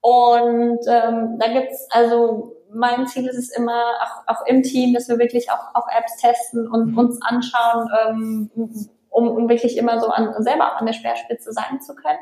Und 0.00 0.80
ähm, 0.86 1.38
da 1.38 1.48
gibt's 1.52 1.88
also 1.90 2.56
mein 2.72 3.06
Ziel 3.06 3.26
ist 3.26 3.38
es 3.38 3.50
immer, 3.50 3.82
auch, 4.02 4.34
auch 4.34 4.46
im 4.46 4.62
Team, 4.62 4.94
dass 4.94 5.08
wir 5.08 5.18
wirklich 5.18 5.50
auch, 5.50 5.74
auch 5.74 5.86
Apps 5.88 6.16
testen 6.16 6.68
und 6.68 6.92
Mhm. 6.92 6.98
uns 6.98 7.22
anschauen, 7.22 7.88
ähm, 8.08 8.50
um, 9.10 9.28
um 9.28 9.48
wirklich 9.48 9.76
immer 9.76 10.00
so 10.00 10.08
an, 10.08 10.34
selber 10.42 10.72
auch 10.72 10.80
an 10.80 10.86
der 10.86 10.92
Speerspitze 10.92 11.52
sein 11.52 11.80
zu 11.80 11.94
können. 11.94 12.18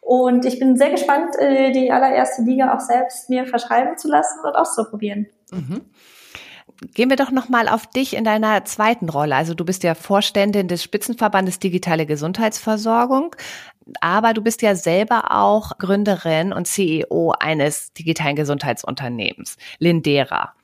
Und 0.00 0.44
ich 0.44 0.58
bin 0.58 0.76
sehr 0.76 0.90
gespannt, 0.90 1.36
äh, 1.38 1.70
die 1.70 1.92
allererste 1.92 2.42
Liga 2.42 2.74
auch 2.74 2.80
selbst 2.80 3.30
mir 3.30 3.46
verschreiben 3.46 3.96
zu 3.96 4.08
lassen 4.08 4.40
und 4.44 4.54
auszuprobieren. 4.54 5.28
Mhm. 5.52 5.82
Gehen 6.94 7.10
wir 7.10 7.16
doch 7.16 7.30
noch 7.30 7.48
mal 7.48 7.68
auf 7.68 7.86
dich 7.86 8.16
in 8.16 8.24
deiner 8.24 8.64
zweiten 8.64 9.08
Rolle. 9.08 9.36
Also 9.36 9.54
du 9.54 9.64
bist 9.64 9.84
ja 9.84 9.94
Vorständin 9.94 10.66
des 10.66 10.82
Spitzenverbandes 10.82 11.60
Digitale 11.60 12.06
Gesundheitsversorgung, 12.06 13.36
aber 14.00 14.34
du 14.34 14.42
bist 14.42 14.62
ja 14.62 14.74
selber 14.74 15.30
auch 15.30 15.78
Gründerin 15.78 16.52
und 16.52 16.66
CEO 16.66 17.34
eines 17.38 17.92
digitalen 17.92 18.36
Gesundheitsunternehmens, 18.36 19.56
Lindera. 19.78 20.54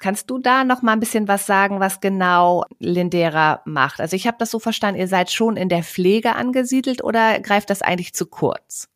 Kannst 0.00 0.30
du 0.30 0.38
da 0.38 0.64
noch 0.64 0.80
mal 0.80 0.92
ein 0.92 1.00
bisschen 1.00 1.28
was 1.28 1.44
sagen, 1.44 1.78
was 1.78 2.00
genau 2.00 2.64
Lindera 2.78 3.60
macht? 3.66 4.00
Also 4.00 4.16
ich 4.16 4.26
habe 4.26 4.38
das 4.38 4.50
so 4.50 4.58
verstanden, 4.58 4.98
ihr 4.98 5.08
seid 5.08 5.30
schon 5.30 5.56
in 5.56 5.68
der 5.68 5.82
Pflege 5.82 6.34
angesiedelt 6.36 7.04
oder 7.04 7.38
greift 7.40 7.68
das 7.68 7.82
eigentlich 7.82 8.14
zu 8.14 8.24
kurz? 8.24 8.88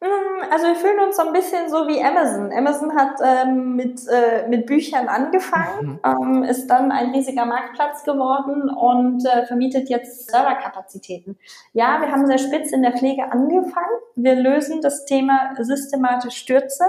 Mm, 0.00 0.50
Also 0.50 0.66
wir 0.68 0.76
fühlen 0.76 1.00
uns 1.00 1.16
so 1.16 1.22
ein 1.26 1.32
bisschen 1.32 1.68
so 1.68 1.88
wie 1.88 2.02
Amazon. 2.02 2.52
Amazon 2.52 2.94
hat 2.94 3.18
ähm, 3.22 3.74
mit, 3.74 4.00
äh, 4.08 4.46
mit 4.48 4.66
Büchern 4.66 5.08
angefangen, 5.08 6.00
ähm, 6.04 6.42
ist 6.44 6.68
dann 6.68 6.92
ein 6.92 7.10
riesiger 7.10 7.44
Marktplatz 7.44 8.04
geworden 8.04 8.70
und 8.70 9.24
äh, 9.26 9.44
vermietet 9.46 9.88
jetzt 9.88 10.30
Serverkapazitäten. 10.30 11.36
Ja, 11.72 12.00
wir 12.00 12.10
haben 12.12 12.26
sehr 12.26 12.38
spitz 12.38 12.72
in 12.72 12.82
der 12.82 12.92
Pflege 12.96 13.30
angefangen. 13.30 13.98
Wir 14.14 14.36
lösen 14.36 14.80
das 14.80 15.04
Thema 15.04 15.54
systematisch 15.58 16.36
Stürze. 16.36 16.84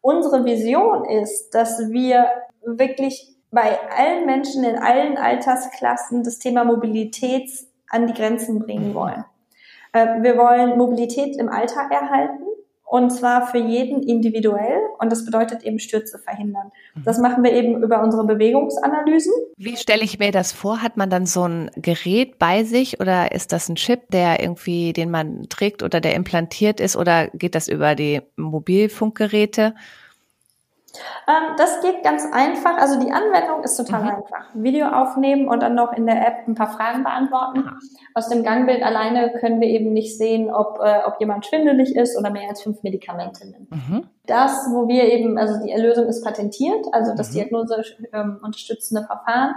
Unsere 0.00 0.44
Vision 0.44 1.04
ist, 1.04 1.50
dass 1.54 1.90
wir 1.90 2.26
wirklich 2.64 3.36
bei 3.50 3.78
allen 3.96 4.26
Menschen 4.26 4.64
in 4.64 4.78
allen 4.78 5.18
Altersklassen 5.18 6.24
das 6.24 6.38
Thema 6.38 6.64
Mobilität 6.64 7.50
an 7.90 8.06
die 8.06 8.14
Grenzen 8.14 8.60
bringen 8.60 8.94
wollen. 8.94 9.24
Äh, 9.92 10.22
Wir 10.22 10.36
wollen 10.36 10.78
Mobilität 10.78 11.36
im 11.36 11.48
Alltag 11.48 11.90
erhalten 11.92 12.44
und 12.90 13.10
zwar 13.10 13.46
für 13.46 13.58
jeden 13.58 14.02
individuell 14.02 14.80
und 14.98 15.12
das 15.12 15.24
bedeutet 15.24 15.62
eben 15.62 15.78
Stürze 15.78 16.18
verhindern. 16.18 16.72
Das 17.04 17.18
machen 17.18 17.44
wir 17.44 17.52
eben 17.52 17.80
über 17.84 18.02
unsere 18.02 18.26
Bewegungsanalysen. 18.26 19.32
Wie 19.56 19.76
stelle 19.76 20.02
ich 20.02 20.18
mir 20.18 20.32
das 20.32 20.50
vor? 20.50 20.82
Hat 20.82 20.96
man 20.96 21.08
dann 21.08 21.24
so 21.24 21.46
ein 21.46 21.70
Gerät 21.76 22.40
bei 22.40 22.64
sich 22.64 22.98
oder 22.98 23.30
ist 23.30 23.52
das 23.52 23.68
ein 23.68 23.76
Chip, 23.76 24.10
der 24.10 24.40
irgendwie, 24.40 24.92
den 24.92 25.10
man 25.12 25.48
trägt 25.48 25.84
oder 25.84 26.00
der 26.00 26.16
implantiert 26.16 26.80
ist 26.80 26.96
oder 26.96 27.28
geht 27.28 27.54
das 27.54 27.68
über 27.68 27.94
die 27.94 28.22
Mobilfunkgeräte? 28.36 29.76
Ähm, 31.28 31.54
das 31.56 31.80
geht 31.80 32.02
ganz 32.02 32.24
einfach. 32.32 32.76
Also 32.76 32.98
die 32.98 33.12
Anwendung 33.12 33.62
ist 33.62 33.76
total 33.76 34.02
mhm. 34.02 34.08
einfach. 34.08 34.54
Video 34.54 34.86
aufnehmen 34.86 35.48
und 35.48 35.62
dann 35.62 35.74
noch 35.74 35.92
in 35.92 36.06
der 36.06 36.26
App 36.26 36.48
ein 36.48 36.54
paar 36.54 36.70
Fragen 36.70 37.04
beantworten. 37.04 37.64
Aus 38.14 38.28
dem 38.28 38.42
Gangbild 38.42 38.82
alleine 38.82 39.32
können 39.40 39.60
wir 39.60 39.68
eben 39.68 39.92
nicht 39.92 40.16
sehen, 40.16 40.52
ob, 40.52 40.80
äh, 40.82 41.00
ob 41.06 41.20
jemand 41.20 41.46
schwindelig 41.46 41.94
ist 41.96 42.18
oder 42.18 42.30
mehr 42.30 42.48
als 42.48 42.62
fünf 42.62 42.82
Medikamente 42.82 43.46
nimmt. 43.48 43.70
Mhm. 43.70 44.08
Das, 44.26 44.68
wo 44.70 44.88
wir 44.88 45.04
eben, 45.04 45.38
also 45.38 45.62
die 45.64 45.70
Erlösung 45.70 46.06
ist 46.06 46.24
patentiert, 46.24 46.86
also 46.92 47.14
das 47.14 47.30
mhm. 47.30 47.34
Diagnose 47.34 47.82
ähm, 48.12 48.40
unterstützende 48.42 49.04
Verfahren. 49.04 49.54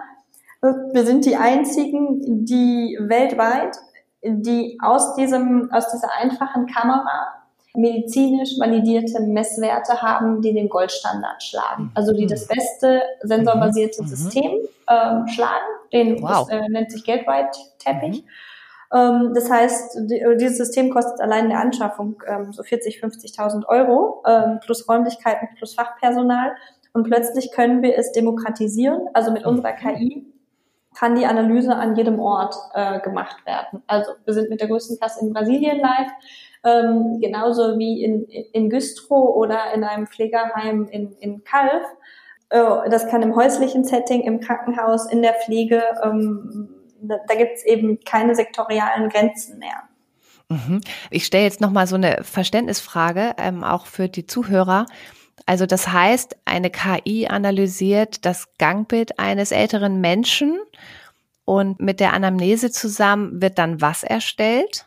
Wir 0.93 1.03
sind 1.05 1.25
die 1.25 1.35
einzigen, 1.35 2.45
die 2.45 2.97
weltweit, 3.01 3.75
die 4.23 4.77
aus 4.81 5.13
diesem, 5.15 5.69
aus 5.73 5.91
dieser 5.91 6.07
einfachen 6.17 6.67
Kamera 6.67 7.32
medizinisch 7.75 8.59
validierte 8.59 9.21
Messwerte 9.21 10.01
haben, 10.01 10.41
die 10.41 10.53
den 10.53 10.69
Goldstandard 10.69 11.41
schlagen. 11.41 11.91
Also 11.95 12.13
die 12.13 12.27
das 12.27 12.47
beste 12.47 13.01
sensorbasierte 13.21 14.03
mhm. 14.03 14.07
System 14.07 14.51
ähm, 14.87 15.27
schlagen. 15.27 15.65
Den 15.91 16.21
wow. 16.21 16.47
das, 16.47 16.49
äh, 16.49 16.69
nennt 16.69 16.91
sich 16.91 17.03
Gateway-Teppich. 17.03 18.23
Mhm. 18.23 18.29
Ähm, 18.93 19.31
das 19.33 19.49
heißt, 19.49 19.97
die, 20.09 20.23
dieses 20.39 20.57
System 20.57 20.91
kostet 20.91 21.19
allein 21.19 21.45
in 21.45 21.49
der 21.49 21.59
Anschaffung 21.59 22.21
ähm, 22.27 22.53
so 22.53 22.61
40, 22.61 23.03
50.000 23.03 23.65
Euro 23.67 24.23
ähm, 24.27 24.59
plus 24.61 24.87
Räumlichkeiten 24.87 25.49
plus 25.57 25.73
Fachpersonal. 25.73 26.51
Und 26.93 27.03
plötzlich 27.03 27.51
können 27.51 27.81
wir 27.81 27.97
es 27.97 28.11
demokratisieren. 28.11 29.07
Also 29.13 29.31
mit 29.31 29.45
unserer 29.45 29.73
mhm. 29.73 29.77
KI 29.77 30.32
kann 31.03 31.15
die 31.15 31.25
Analyse 31.25 31.75
an 31.75 31.97
jedem 31.97 32.17
Ort 32.21 32.55
äh, 32.73 33.01
gemacht 33.01 33.45
werden. 33.45 33.83
Also 33.87 34.13
wir 34.23 34.33
sind 34.33 34.49
mit 34.49 34.61
der 34.61 34.69
größten 34.69 34.97
Klasse 34.97 35.25
in 35.25 35.33
Brasilien 35.33 35.79
live 35.79 36.11
ähm, 36.63 37.19
genauso 37.19 37.77
wie 37.77 38.01
in, 38.01 38.23
in 38.23 38.69
Güstrow 38.69 39.35
oder 39.35 39.73
in 39.73 39.83
einem 39.83 40.07
Pflegeheim 40.07 40.87
in, 40.89 41.11
in 41.19 41.43
Kalf. 41.43 41.83
Äh, 42.49 42.89
das 42.89 43.09
kann 43.09 43.21
im 43.21 43.35
häuslichen 43.35 43.83
Setting, 43.83 44.21
im 44.21 44.39
Krankenhaus, 44.39 45.11
in 45.11 45.21
der 45.21 45.33
Pflege, 45.33 45.83
ähm, 46.03 46.69
da, 47.01 47.17
da 47.27 47.35
gibt 47.35 47.57
es 47.57 47.65
eben 47.65 47.99
keine 48.05 48.33
sektorialen 48.33 49.09
Grenzen 49.09 49.59
mehr. 49.59 49.83
Mhm. 50.47 50.79
Ich 51.11 51.25
stelle 51.25 51.43
jetzt 51.43 51.59
nochmal 51.59 51.85
so 51.85 51.95
eine 51.95 52.19
Verständnisfrage, 52.23 53.33
ähm, 53.37 53.65
auch 53.65 53.87
für 53.87 54.07
die 54.07 54.25
Zuhörer. 54.25 54.85
Also 55.45 55.65
das 55.65 55.91
heißt, 55.91 56.37
eine 56.45 56.69
KI 56.69 57.27
analysiert 57.27 58.25
das 58.25 58.47
Gangbild 58.57 59.19
eines 59.19 59.51
älteren 59.51 59.99
Menschen 59.99 60.59
und 61.45 61.79
mit 61.81 61.99
der 61.99 62.13
Anamnese 62.13 62.71
zusammen 62.71 63.41
wird 63.41 63.57
dann 63.57 63.81
was 63.81 64.03
erstellt? 64.03 64.85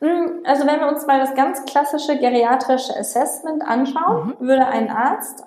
Hm, 0.00 0.44
also 0.44 0.66
wenn 0.66 0.80
wir 0.80 0.88
uns 0.88 1.06
mal 1.06 1.18
das 1.18 1.34
ganz 1.34 1.64
klassische 1.64 2.18
geriatrische 2.18 2.96
Assessment 2.96 3.62
anschauen, 3.62 4.36
mhm. 4.38 4.46
würde 4.46 4.66
ein 4.66 4.90
Arzt, 4.90 5.42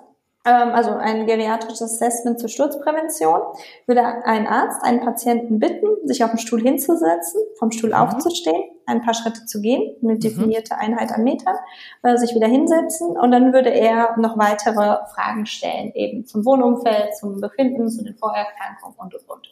also 0.50 0.90
ein 0.90 1.26
geriatrisches 1.26 1.82
Assessment 1.82 2.40
zur 2.40 2.48
Sturzprävention, 2.48 3.40
würde 3.86 4.02
ein 4.24 4.46
Arzt 4.46 4.82
einen 4.82 5.00
Patienten 5.00 5.60
bitten, 5.60 5.86
sich 6.04 6.24
auf 6.24 6.30
den 6.30 6.38
Stuhl 6.38 6.60
hinzusetzen, 6.60 7.40
vom 7.58 7.70
Stuhl 7.70 7.90
mhm. 7.90 7.96
aufzustehen, 7.96 8.62
ein 8.86 9.02
paar 9.02 9.14
Schritte 9.14 9.46
zu 9.46 9.60
gehen, 9.60 9.94
eine 10.02 10.14
mhm. 10.14 10.20
definierte 10.20 10.76
Einheit 10.76 11.12
an 11.12 11.22
Metern, 11.22 11.56
äh, 12.02 12.16
sich 12.16 12.34
wieder 12.34 12.48
hinsetzen 12.48 13.16
und 13.16 13.30
dann 13.30 13.52
würde 13.52 13.70
er 13.70 14.16
noch 14.18 14.36
weitere 14.36 14.98
Fragen 15.14 15.46
stellen, 15.46 15.92
eben 15.94 16.26
zum 16.26 16.44
Wohnumfeld, 16.44 17.16
zum 17.16 17.40
Befinden, 17.40 17.88
zu 17.88 18.02
den 18.02 18.16
Vorerkrankungen 18.16 18.96
und 18.98 19.14
und 19.14 19.28
und. 19.28 19.48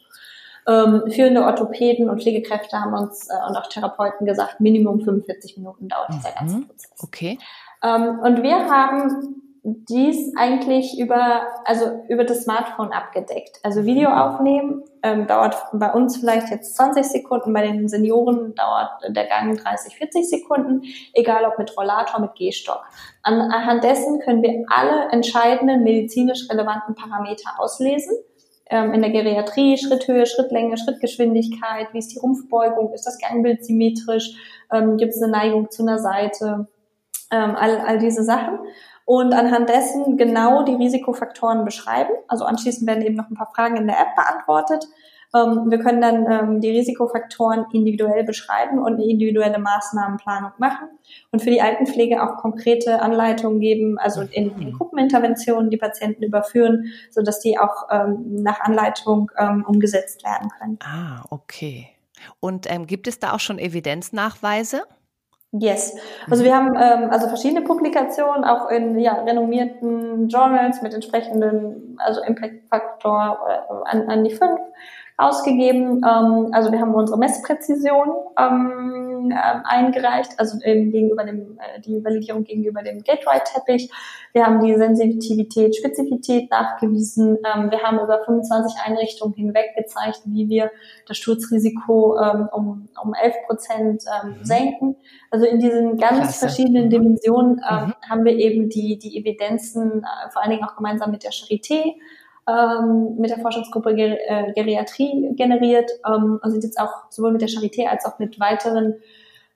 Ähm, 0.67 1.11
führende 1.11 1.43
Orthopäden 1.43 2.07
und 2.09 2.21
Pflegekräfte 2.21 2.79
haben 2.79 2.93
uns 2.93 3.29
äh, 3.29 3.49
und 3.49 3.55
auch 3.55 3.67
Therapeuten 3.67 4.27
gesagt, 4.27 4.59
Minimum 4.59 5.01
45 5.01 5.57
Minuten 5.57 5.87
dauert 5.87 6.09
dieser 6.09 6.29
mhm. 6.31 6.35
ganze 6.35 6.61
Prozess. 6.67 6.91
Okay. 7.01 7.39
Ähm, 7.81 8.19
und 8.19 8.43
wir 8.43 8.69
haben 8.69 9.41
dies 9.63 10.33
eigentlich 10.35 10.99
über, 10.99 11.43
also 11.65 11.85
über 12.09 12.23
das 12.23 12.43
Smartphone 12.43 12.91
abgedeckt. 12.91 13.59
Also 13.61 13.85
Video 13.85 14.09
mhm. 14.09 14.15
aufnehmen 14.15 14.83
ähm, 15.03 15.27
dauert 15.27 15.55
bei 15.73 15.91
uns 15.93 16.17
vielleicht 16.17 16.49
jetzt 16.49 16.75
20 16.75 17.05
Sekunden, 17.05 17.53
bei 17.53 17.61
den 17.61 17.87
Senioren 17.87 18.55
dauert 18.55 18.89
der 19.09 19.27
Gang 19.27 19.55
30, 19.55 19.95
40 19.95 20.29
Sekunden, 20.29 20.81
egal 21.13 21.45
ob 21.45 21.59
mit 21.59 21.77
Rollator, 21.77 22.19
mit 22.19 22.33
Gehstock. 22.35 22.81
Anhand 23.21 23.83
dessen 23.83 24.19
können 24.19 24.41
wir 24.41 24.65
alle 24.67 25.11
entscheidenden 25.11 25.83
medizinisch 25.83 26.49
relevanten 26.49 26.95
Parameter 26.95 27.51
auslesen 27.59 28.15
ähm, 28.71 28.93
in 28.93 29.01
der 29.01 29.11
Geriatrie, 29.11 29.77
Schritthöhe, 29.77 30.25
Schrittlänge, 30.25 30.77
Schrittgeschwindigkeit, 30.77 31.89
wie 31.91 31.99
ist 31.99 32.13
die 32.15 32.19
Rumpfbeugung, 32.19 32.93
ist 32.93 33.05
das 33.05 33.19
Gangbild 33.19 33.63
symmetrisch, 33.63 34.31
ähm, 34.71 34.97
gibt 34.97 35.13
es 35.13 35.21
eine 35.21 35.31
Neigung 35.31 35.69
zu 35.69 35.83
einer 35.83 35.99
Seite, 35.99 36.67
ähm, 37.31 37.55
all, 37.55 37.79
all 37.79 37.99
diese 37.99 38.23
Sachen. 38.23 38.59
Und 39.05 39.33
anhand 39.33 39.69
dessen 39.69 40.17
genau 40.17 40.63
die 40.63 40.75
Risikofaktoren 40.75 41.65
beschreiben. 41.65 42.11
Also 42.27 42.45
anschließend 42.45 42.87
werden 42.87 43.03
eben 43.03 43.15
noch 43.15 43.29
ein 43.29 43.35
paar 43.35 43.51
Fragen 43.53 43.75
in 43.77 43.87
der 43.87 43.99
App 43.99 44.15
beantwortet. 44.15 44.87
Ähm, 45.33 45.69
wir 45.69 45.79
können 45.79 46.01
dann 46.01 46.29
ähm, 46.29 46.61
die 46.61 46.71
Risikofaktoren 46.71 47.65
individuell 47.71 48.23
beschreiben 48.23 48.79
und 48.79 48.93
eine 48.93 49.05
individuelle 49.05 49.59
Maßnahmenplanung 49.59 50.51
machen 50.57 50.89
und 51.31 51.41
für 51.41 51.49
die 51.49 51.61
Altenpflege 51.61 52.21
auch 52.21 52.37
konkrete 52.37 53.01
Anleitungen 53.01 53.59
geben, 53.59 53.97
also 53.97 54.21
in, 54.21 54.51
in 54.59 54.73
Gruppeninterventionen 54.73 55.69
die 55.69 55.77
Patienten 55.77 56.23
überführen, 56.23 56.91
so 57.11 57.21
dass 57.21 57.39
die 57.39 57.57
auch 57.57 57.87
ähm, 57.89 58.41
nach 58.43 58.59
Anleitung 58.61 59.31
umgesetzt 59.65 60.23
werden 60.23 60.49
können. 60.59 60.79
Ah, 60.83 61.23
okay. 61.29 61.87
Und 62.39 62.69
ähm, 62.69 62.85
gibt 62.85 63.07
es 63.07 63.19
da 63.19 63.33
auch 63.33 63.39
schon 63.39 63.59
Evidenznachweise? 63.59 64.83
Yes. 65.53 65.97
Also 66.29 66.45
wir 66.45 66.55
haben 66.55 66.75
ähm, 66.77 67.09
also 67.09 67.27
verschiedene 67.27 67.61
Publikationen, 67.61 68.45
auch 68.45 68.69
in 68.69 68.97
ja, 68.97 69.21
renommierten 69.23 70.29
Journals 70.29 70.81
mit 70.81 70.93
entsprechenden, 70.93 71.97
also 71.99 72.21
Impact-Faktor 72.21 73.37
äh, 73.49 73.89
an, 73.89 74.09
an 74.09 74.23
die 74.23 74.31
fünf 74.31 74.61
ausgegeben. 75.17 76.01
Ähm, 76.03 76.49
also 76.51 76.71
wir 76.71 76.79
haben 76.79 76.93
unsere 76.93 77.17
Messpräzision 77.17 78.09
ähm, 78.37 79.31
äh, 79.31 79.59
eingereicht, 79.63 80.31
also 80.37 80.57
ähm, 80.63 80.91
gegenüber 80.91 81.23
dem, 81.23 81.57
äh, 81.59 81.79
die 81.81 82.03
Validierung 82.03 82.43
gegenüber 82.43 82.81
dem 82.81 83.03
Gateway-Teppich. 83.03 83.91
Wir 84.33 84.45
haben 84.45 84.63
die 84.63 84.75
Sensitivität, 84.75 85.75
Spezifität 85.75 86.49
nachgewiesen. 86.49 87.37
Ähm, 87.45 87.69
wir 87.69 87.79
haben 87.83 87.99
über 87.99 88.23
25 88.25 88.79
Einrichtungen 88.85 89.35
hinweg 89.35 89.75
gezeigt, 89.75 90.21
wie 90.25 90.49
wir 90.49 90.71
das 91.07 91.17
Sturzrisiko 91.17 92.17
ähm, 92.19 92.49
um, 92.51 92.89
um 93.01 93.13
11 93.13 93.35
Prozent 93.47 94.03
ähm, 94.23 94.29
mhm. 94.39 94.45
senken. 94.45 94.95
Also 95.29 95.45
in 95.45 95.59
diesen 95.59 95.97
ganz 95.97 96.17
Klasse. 96.17 96.39
verschiedenen 96.39 96.85
mhm. 96.85 96.89
Dimensionen 96.89 97.61
ähm, 97.69 97.87
mhm. 97.87 97.93
haben 98.09 98.25
wir 98.25 98.33
eben 98.33 98.69
die, 98.69 98.97
die 98.97 99.17
Evidenzen, 99.17 100.03
äh, 100.03 100.29
vor 100.31 100.41
allen 100.41 100.51
Dingen 100.51 100.63
auch 100.63 100.75
gemeinsam 100.75 101.11
mit 101.11 101.23
der 101.23 101.31
Charité, 101.31 101.95
ähm, 102.47 103.15
mit 103.17 103.29
der 103.29 103.39
Forschungsgruppe 103.39 103.95
Ger 103.95 104.17
äh, 104.27 104.53
Geriatrie 104.53 105.33
generiert 105.35 105.89
ähm, 106.05 106.39
und 106.41 106.51
sind 106.51 106.63
jetzt 106.63 106.79
auch 106.79 107.09
sowohl 107.09 107.31
mit 107.31 107.41
der 107.41 107.49
Charité 107.49 107.87
als 107.87 108.05
auch 108.05 108.19
mit 108.19 108.39
weiteren 108.39 108.95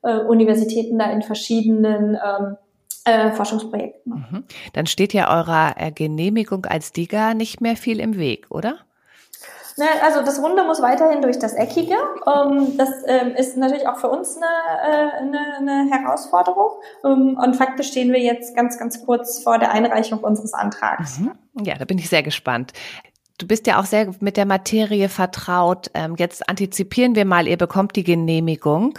äh, 0.03 0.19
Universitäten 0.19 0.99
da 0.99 1.11
in 1.11 1.21
verschiedenen 1.21 2.17
ähm, 2.23 2.57
äh, 3.05 3.31
Forschungsprojekten. 3.31 4.13
Mhm. 4.13 4.43
Dann 4.73 4.85
steht 4.87 5.13
ja 5.13 5.35
eurer 5.35 5.75
äh, 5.77 5.91
Genehmigung 5.91 6.65
als 6.65 6.91
DIGA 6.91 7.33
nicht 7.33 7.61
mehr 7.61 7.75
viel 7.75 7.99
im 7.99 8.17
Weg, 8.17 8.47
oder? 8.49 8.79
Ne, 9.77 9.85
also 10.03 10.21
das 10.21 10.41
Runde 10.41 10.63
muss 10.63 10.81
weiterhin 10.81 11.21
durch 11.21 11.37
das 11.37 11.53
Eckige. 11.53 11.95
Ähm, 12.25 12.77
das 12.77 12.89
ähm, 13.07 13.35
ist 13.35 13.57
natürlich 13.57 13.87
auch 13.87 13.97
für 13.97 14.09
uns 14.09 14.37
eine, 14.37 14.45
äh, 14.45 15.17
eine, 15.17 15.57
eine 15.57 15.91
Herausforderung. 15.91 16.71
Ähm, 17.03 17.37
und 17.43 17.55
faktisch 17.57 17.87
stehen 17.87 18.13
wir 18.13 18.21
jetzt 18.21 18.55
ganz, 18.55 18.79
ganz 18.79 19.05
kurz 19.05 19.43
vor 19.43 19.59
der 19.59 19.73
Einreichung 19.73 20.19
unseres 20.19 20.53
Antrags. 20.53 21.19
Mhm. 21.19 21.33
Ja, 21.61 21.75
da 21.77 21.83
bin 21.83 21.97
ich 21.97 22.07
sehr 22.07 22.23
gespannt. 22.23 22.71
Du 23.37 23.47
bist 23.47 23.67
ja 23.67 23.77
auch 23.77 23.85
sehr 23.85 24.13
mit 24.21 24.37
der 24.37 24.45
Materie 24.45 25.09
vertraut. 25.09 25.91
Jetzt 26.15 26.47
antizipieren 26.47 27.15
wir 27.15 27.25
mal, 27.25 27.49
ihr 27.49 27.57
bekommt 27.57 27.97
die 27.97 28.05
Genehmigung. 28.05 28.97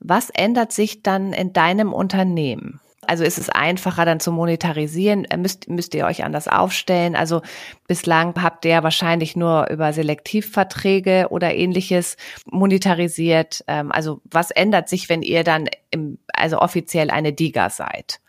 Was 0.00 0.28
ändert 0.28 0.72
sich 0.72 1.02
dann 1.02 1.32
in 1.32 1.54
deinem 1.54 1.94
Unternehmen? 1.94 2.80
Also 3.10 3.24
ist 3.24 3.38
es 3.38 3.50
einfacher 3.50 4.04
dann 4.04 4.20
zu 4.20 4.30
monetarisieren? 4.30 5.24
Äh, 5.24 5.36
müsst, 5.36 5.68
müsst 5.68 5.96
ihr 5.96 6.06
euch 6.06 6.22
anders 6.22 6.46
aufstellen? 6.46 7.16
Also 7.16 7.42
bislang 7.88 8.40
habt 8.40 8.64
ihr 8.64 8.84
wahrscheinlich 8.84 9.34
nur 9.34 9.68
über 9.68 9.92
Selektivverträge 9.92 11.26
oder 11.30 11.52
ähnliches 11.52 12.16
monetarisiert. 12.46 13.64
Ähm, 13.66 13.90
also 13.90 14.20
was 14.30 14.52
ändert 14.52 14.88
sich, 14.88 15.08
wenn 15.08 15.22
ihr 15.22 15.42
dann 15.42 15.66
im, 15.90 16.18
also 16.32 16.60
offiziell 16.60 17.10
eine 17.10 17.32
DIGA 17.32 17.68
seid? 17.70 18.20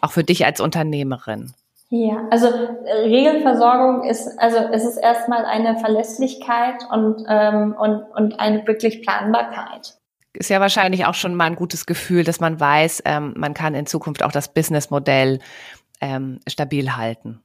Auch 0.00 0.10
für 0.10 0.24
dich 0.24 0.44
als 0.44 0.60
Unternehmerin. 0.60 1.52
Ja, 1.90 2.26
also 2.32 2.48
äh, 2.48 2.92
Regelversorgung 3.04 4.02
ist, 4.02 4.36
also 4.40 4.58
es 4.72 4.84
ist 4.84 4.96
erstmal 4.96 5.44
eine 5.44 5.78
Verlässlichkeit 5.78 6.82
und, 6.90 7.24
ähm, 7.28 7.76
und, 7.78 8.02
und 8.16 8.40
eine 8.40 8.66
wirklich 8.66 9.02
Planbarkeit 9.02 9.96
ist 10.34 10.50
ja 10.50 10.60
wahrscheinlich 10.60 11.06
auch 11.06 11.14
schon 11.14 11.34
mal 11.34 11.44
ein 11.44 11.56
gutes 11.56 11.86
Gefühl, 11.86 12.24
dass 12.24 12.40
man 12.40 12.60
weiß, 12.60 13.02
ähm, 13.04 13.34
man 13.36 13.54
kann 13.54 13.74
in 13.74 13.86
Zukunft 13.86 14.22
auch 14.22 14.32
das 14.32 14.52
Businessmodell 14.52 15.38
ähm, 16.00 16.40
stabil 16.46 16.96
halten. 16.96 17.40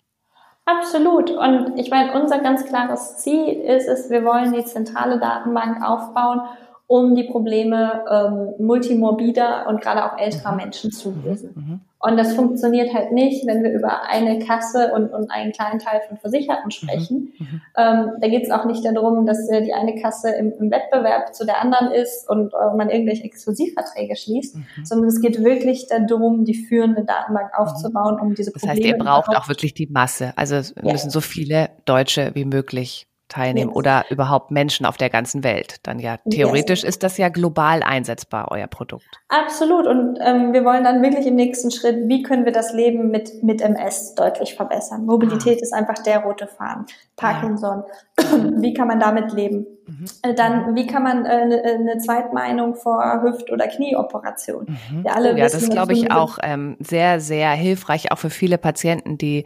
Absolut. 0.65 1.32
Und 1.32 1.80
ich 1.80 1.89
meine, 1.89 2.19
unser 2.19 2.39
ganz 2.39 2.65
klares 2.65 3.17
Ziel 3.17 3.47
ist 3.47 3.88
es, 3.88 4.10
wir 4.10 4.23
wollen 4.23 4.54
die 4.54 4.65
zentrale 4.65 5.19
Datenbank 5.19 5.84
aufbauen, 5.84 6.41
um 6.89 7.13
die 7.13 7.25
Probleme 7.25 8.04
ähm, 8.10 8.65
multimorbider 8.65 9.67
und 9.67 9.80
gerade 9.80 10.04
auch 10.04 10.17
älterer 10.17 10.54
mhm. 10.54 10.58
Menschen 10.58 10.91
zu 10.91 11.12
mhm. 11.12 11.23
lösen. 11.23 11.54
Mhm. 11.56 11.82
Und 11.99 12.17
das 12.17 12.34
funktioniert 12.34 12.95
halt 12.95 13.12
nicht, 13.12 13.45
wenn 13.45 13.62
wir 13.62 13.71
über 13.71 14.08
eine 14.10 14.39
Kasse 14.39 14.91
und, 14.95 15.13
und 15.13 15.30
einen 15.30 15.52
kleinen 15.52 15.78
Teil 15.78 16.02
von 16.08 16.17
Versicherten 16.17 16.71
sprechen. 16.71 17.34
Mhm. 17.38 17.62
Ähm, 17.78 18.12
da 18.19 18.28
geht 18.28 18.43
es 18.43 18.49
auch 18.49 18.65
nicht 18.65 18.84
darum, 18.84 19.28
dass 19.28 19.47
äh, 19.49 19.62
die 19.62 19.73
eine 19.73 20.02
Kasse 20.02 20.32
im, 20.32 20.52
im, 20.60 20.71
Wettbewerb 20.71 21.36
zu 21.36 21.45
der 21.45 21.62
anderen 21.62 21.91
ist 21.91 22.28
und 22.28 22.54
äh, 22.54 22.75
man 22.75 22.89
irgendwelche 22.89 23.25
Exklusivverträge 23.25 24.15
schließt, 24.15 24.56
mhm. 24.56 24.65
sondern 24.84 25.10
es 25.10 25.21
geht 25.21 25.43
wirklich 25.43 25.88
darum, 25.89 26.43
die 26.43 26.56
führende 26.56 27.06
Datenbank 27.06 27.52
aufzubauen, 27.56 28.19
um 28.19 28.34
diese 28.34 28.52
Probleme. 28.52 28.80
Das 28.80 28.84
heißt, 28.84 28.97
ihr 28.97 28.97
braucht 28.97 29.38
auch 29.38 29.47
wirklich 29.47 29.75
die 29.75 29.88
Masse. 29.88 30.34
Also 30.38 30.56
es 30.56 30.73
ja. 30.75 30.91
müssen 30.91 31.12
so 31.12 31.21
viele 31.21 31.69
Deutsche 31.86 32.32
wie 32.34 32.45
möglich 32.45 33.09
teilnehmen 33.29 33.69
yes. 33.69 33.77
oder 33.77 34.05
überhaupt 34.09 34.51
Menschen 34.51 34.85
auf 34.85 34.97
der 34.97 35.09
ganzen 35.09 35.43
Welt. 35.43 35.77
Dann 35.83 35.99
ja, 35.99 36.17
theoretisch 36.29 36.83
yes. 36.83 36.89
ist 36.89 37.03
das 37.03 37.17
ja 37.17 37.29
global 37.29 37.83
einsetzbar, 37.83 38.47
euer 38.51 38.67
Produkt. 38.67 39.07
Absolut. 39.29 39.87
Und 39.87 40.19
ähm, 40.21 40.51
wir 40.53 40.65
wollen 40.65 40.83
dann 40.83 41.01
wirklich 41.01 41.25
im 41.27 41.35
nächsten 41.35 41.71
Schritt, 41.71 42.07
wie 42.07 42.23
können 42.23 42.45
wir 42.45 42.51
das 42.51 42.73
Leben 42.73 43.09
mit, 43.09 43.43
mit 43.43 43.61
MS 43.61 44.15
deutlich 44.15 44.55
verbessern? 44.55 45.05
Mobilität 45.05 45.59
ah. 45.59 45.63
ist 45.63 45.73
einfach 45.73 46.03
der 46.03 46.19
rote 46.19 46.47
Faden. 46.47 46.85
Parkinson. 47.15 47.83
Ja. 48.19 48.25
wie 48.61 48.73
kann 48.73 48.87
man 48.87 48.99
damit 48.99 49.31
leben? 49.33 49.65
Mhm. 49.85 50.05
Äh, 50.23 50.33
dann, 50.33 50.75
wie 50.75 50.87
kann 50.87 51.03
man 51.03 51.25
äh, 51.25 51.29
eine, 51.29 51.63
eine 51.63 51.97
Zweitmeinung 51.97 52.75
vor 52.75 53.21
Hüft- 53.23 53.51
oder 53.51 53.67
Knieoperation? 53.67 54.65
Mhm. 54.91 55.03
Wir 55.03 55.15
alle 55.15 55.33
oh, 55.33 55.37
ja, 55.37 55.45
wissen, 55.45 55.61
das 55.61 55.69
glaube 55.69 55.93
ich 55.93 56.11
auch 56.11 56.37
ähm, 56.41 56.77
sehr, 56.79 57.19
sehr 57.19 57.51
hilfreich, 57.51 58.11
auch 58.11 58.17
für 58.17 58.29
viele 58.29 58.57
Patienten, 58.57 59.17
die 59.17 59.45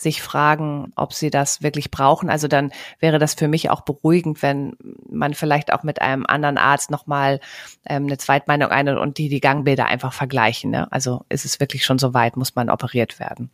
sich 0.00 0.22
fragen, 0.22 0.92
ob 0.96 1.12
sie 1.12 1.30
das 1.30 1.62
wirklich 1.62 1.90
brauchen. 1.90 2.30
Also 2.30 2.48
dann 2.48 2.72
wäre 2.98 3.18
das 3.18 3.34
für 3.34 3.48
mich 3.48 3.70
auch 3.70 3.82
beruhigend, 3.82 4.42
wenn 4.42 4.76
man 5.08 5.34
vielleicht 5.34 5.72
auch 5.72 5.82
mit 5.82 6.00
einem 6.00 6.24
anderen 6.26 6.58
Arzt 6.58 6.90
nochmal 6.90 7.40
ähm, 7.86 8.06
eine 8.06 8.18
Zweitmeinung 8.18 8.70
ein 8.70 8.88
und 8.98 9.18
die 9.18 9.28
die 9.28 9.40
Gangbilder 9.40 9.86
einfach 9.86 10.12
vergleichen. 10.12 10.70
Ne? 10.70 10.90
Also 10.90 11.24
ist 11.28 11.44
es 11.44 11.60
wirklich 11.60 11.84
schon 11.84 11.98
so 11.98 12.14
weit, 12.14 12.36
muss 12.36 12.54
man 12.54 12.70
operiert 12.70 13.20
werden. 13.20 13.50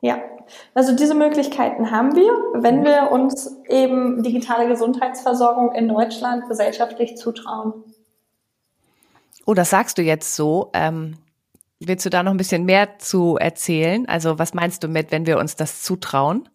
Ja, 0.00 0.18
also 0.74 0.96
diese 0.96 1.14
Möglichkeiten 1.14 1.92
haben 1.92 2.16
wir, 2.16 2.32
wenn 2.60 2.80
mhm. 2.80 2.84
wir 2.84 3.10
uns 3.12 3.56
eben 3.68 4.22
digitale 4.22 4.68
Gesundheitsversorgung 4.68 5.72
in 5.74 5.88
Deutschland 5.88 6.48
gesellschaftlich 6.48 7.16
zutrauen. 7.16 7.72
Oh, 9.46 9.54
das 9.54 9.70
sagst 9.70 9.98
du 9.98 10.02
jetzt 10.02 10.34
so. 10.34 10.70
Ähm, 10.72 11.18
Willst 11.86 12.06
du 12.06 12.10
da 12.10 12.22
noch 12.22 12.32
ein 12.32 12.36
bisschen 12.36 12.64
mehr 12.64 12.98
zu 12.98 13.36
erzählen? 13.36 14.08
Also 14.08 14.38
was 14.38 14.54
meinst 14.54 14.82
du 14.84 14.88
mit, 14.88 15.10
wenn 15.10 15.26
wir 15.26 15.38
uns 15.38 15.56
das 15.56 15.82
zutrauen? 15.82 16.48